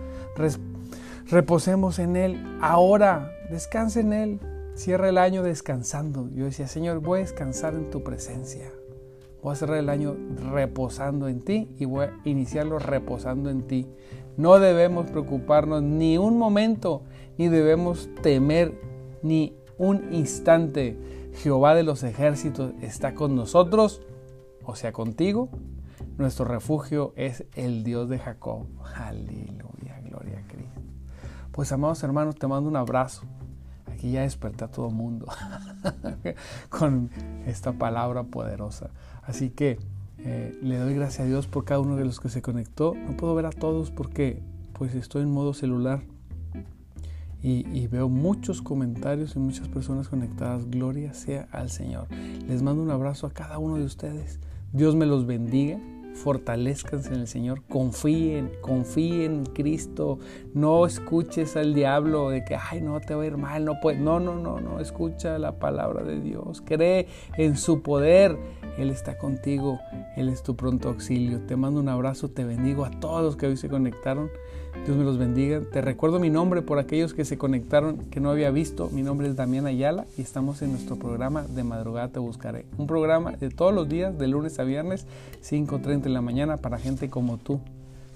reposemos 1.30 1.98
en 1.98 2.16
Él. 2.16 2.58
Ahora, 2.60 3.32
descanse 3.50 4.00
en 4.00 4.12
Él. 4.12 4.40
Cierra 4.74 5.08
el 5.08 5.18
año 5.18 5.42
descansando. 5.42 6.28
Yo 6.34 6.44
decía, 6.44 6.66
Señor, 6.66 7.00
voy 7.00 7.20
a 7.20 7.22
descansar 7.22 7.74
en 7.74 7.90
tu 7.90 8.02
presencia. 8.02 8.70
Voy 9.42 9.52
a 9.52 9.56
cerrar 9.56 9.78
el 9.78 9.88
año 9.88 10.16
reposando 10.52 11.26
en 11.26 11.40
ti 11.40 11.74
y 11.78 11.84
voy 11.84 12.04
a 12.04 12.12
iniciarlo 12.24 12.78
reposando 12.78 13.50
en 13.50 13.66
ti. 13.66 13.88
No 14.36 14.58
debemos 14.60 15.10
preocuparnos 15.10 15.82
ni 15.82 16.16
un 16.16 16.38
momento, 16.38 17.02
ni 17.38 17.48
debemos 17.48 18.08
temer 18.22 18.91
ni 19.22 19.54
un 19.78 20.12
instante. 20.12 20.96
Jehová 21.34 21.74
de 21.74 21.82
los 21.82 22.02
ejércitos 22.02 22.72
está 22.82 23.14
con 23.14 23.34
nosotros, 23.34 24.02
o 24.64 24.76
sea, 24.76 24.92
contigo. 24.92 25.48
Nuestro 26.18 26.44
refugio 26.44 27.12
es 27.16 27.44
el 27.54 27.84
Dios 27.84 28.08
de 28.08 28.18
Jacob. 28.18 28.66
Aleluya, 28.94 30.00
gloria 30.04 30.38
a 30.38 30.46
Cristo. 30.46 30.80
Pues 31.52 31.72
amados 31.72 32.02
hermanos, 32.02 32.36
te 32.36 32.46
mando 32.46 32.68
un 32.68 32.76
abrazo. 32.76 33.22
Aquí 33.86 34.12
ya 34.12 34.22
desperté 34.22 34.64
a 34.64 34.68
todo 34.68 34.90
mundo 34.90 35.26
con 36.68 37.10
esta 37.46 37.72
palabra 37.72 38.24
poderosa. 38.24 38.90
Así 39.22 39.50
que 39.50 39.78
eh, 40.18 40.58
le 40.62 40.76
doy 40.76 40.94
gracias 40.94 41.20
a 41.20 41.24
Dios 41.24 41.46
por 41.46 41.64
cada 41.64 41.80
uno 41.80 41.96
de 41.96 42.04
los 42.04 42.20
que 42.20 42.28
se 42.28 42.42
conectó. 42.42 42.94
No 42.94 43.16
puedo 43.16 43.34
ver 43.34 43.46
a 43.46 43.50
todos 43.50 43.90
porque 43.90 44.42
pues 44.72 44.94
estoy 44.94 45.22
en 45.22 45.30
modo 45.30 45.54
celular 45.54 46.02
y, 47.42 47.86
veo 47.88 48.08
muchos 48.08 48.62
comentarios 48.62 49.34
y 49.34 49.40
muchas 49.40 49.68
personas 49.68 50.08
conectadas. 50.08 50.70
Gloria 50.70 51.12
sea 51.12 51.48
al 51.50 51.70
Señor. 51.70 52.06
Les 52.48 52.62
mando 52.62 52.82
un 52.82 52.90
abrazo 52.90 53.26
a 53.26 53.32
cada 53.32 53.58
uno 53.58 53.76
de 53.76 53.84
ustedes. 53.84 54.38
Dios 54.72 54.94
me 54.94 55.06
los 55.06 55.26
bendiga. 55.26 55.78
Fortalezcanse 56.14 57.08
en 57.08 57.20
el 57.20 57.26
Señor, 57.26 57.62
confíen, 57.70 58.52
confíen 58.60 59.32
en 59.32 59.46
Cristo, 59.46 60.18
no 60.52 60.84
escuches 60.84 61.56
al 61.56 61.72
diablo 61.72 62.28
de 62.28 62.44
que, 62.44 62.54
ay, 62.54 62.82
no 62.82 63.00
te 63.00 63.14
va 63.14 63.22
a 63.22 63.26
ir 63.26 63.38
mal, 63.38 63.64
no 63.64 63.78
no, 63.82 64.20
no, 64.20 64.36
no, 64.36 64.60
no, 64.60 64.78
escucha 64.78 65.38
la 65.38 65.58
palabra 65.58 66.04
de 66.04 66.20
Dios, 66.20 66.60
cree 66.60 67.06
en 67.38 67.56
su 67.56 67.80
poder, 67.80 68.36
Él 68.78 68.90
está 68.90 69.18
contigo, 69.18 69.80
Él 70.16 70.28
es 70.28 70.42
tu 70.42 70.56
pronto 70.56 70.88
auxilio. 70.88 71.40
Te 71.40 71.56
mando 71.56 71.80
un 71.80 71.88
abrazo, 71.88 72.28
te 72.28 72.44
bendigo 72.44 72.84
a 72.84 72.90
todos 72.90 73.22
los 73.22 73.36
que 73.36 73.46
hoy 73.46 73.56
se 73.56 73.68
conectaron. 73.68 74.30
Dios 74.86 74.96
me 74.96 75.04
los 75.04 75.18
bendiga. 75.18 75.60
Te 75.60 75.82
recuerdo 75.82 76.18
mi 76.18 76.30
nombre 76.30 76.62
por 76.62 76.78
aquellos 76.78 77.12
que 77.12 77.24
se 77.24 77.36
conectaron 77.36 77.98
que 78.10 78.20
no 78.20 78.30
había 78.30 78.50
visto. 78.50 78.88
Mi 78.90 79.02
nombre 79.02 79.28
es 79.28 79.36
Damián 79.36 79.66
Ayala 79.66 80.06
y 80.16 80.22
estamos 80.22 80.62
en 80.62 80.72
nuestro 80.72 80.96
programa 80.96 81.42
de 81.42 81.62
madrugada 81.62 82.08
te 82.08 82.18
buscaré. 82.18 82.64
Un 82.78 82.86
programa 82.86 83.32
de 83.32 83.50
todos 83.50 83.74
los 83.74 83.88
días, 83.88 84.18
de 84.18 84.28
lunes 84.28 84.58
a 84.58 84.64
viernes, 84.64 85.06
5.30 85.42 86.02
de 86.02 86.10
la 86.10 86.22
mañana 86.22 86.56
para 86.56 86.78
gente 86.78 87.10
como 87.10 87.36
tú, 87.36 87.60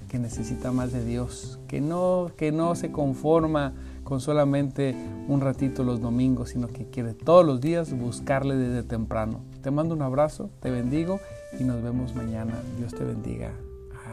que 0.08 0.18
necesita 0.18 0.72
más 0.72 0.92
de 0.92 1.04
Dios, 1.04 1.58
que 1.68 1.80
no, 1.80 2.30
que 2.36 2.52
no 2.52 2.74
se 2.74 2.90
conforma 2.90 3.74
con 4.02 4.20
solamente 4.20 4.94
un 5.28 5.40
ratito 5.40 5.82
los 5.82 6.00
domingos, 6.00 6.50
sino 6.50 6.68
que 6.68 6.86
quiere 6.86 7.12
todos 7.12 7.44
los 7.44 7.60
días 7.60 7.92
buscarle 7.92 8.54
desde 8.56 8.82
temprano. 8.84 9.40
Te 9.66 9.72
mando 9.72 9.96
un 9.96 10.02
abrazo, 10.02 10.48
te 10.60 10.70
bendigo 10.70 11.18
y 11.58 11.64
nos 11.64 11.82
vemos 11.82 12.14
mañana. 12.14 12.54
Dios 12.78 12.94
te 12.94 13.02
bendiga. 13.02 13.50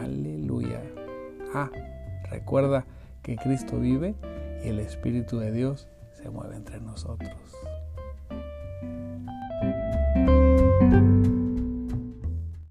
Aleluya. 0.01 0.81
Ah, 1.53 1.69
recuerda 2.31 2.87
que 3.21 3.35
Cristo 3.35 3.79
vive 3.79 4.15
y 4.65 4.69
el 4.69 4.79
Espíritu 4.79 5.37
de 5.37 5.51
Dios 5.51 5.87
se 6.13 6.27
mueve 6.31 6.55
entre 6.55 6.81
nosotros. 6.81 7.29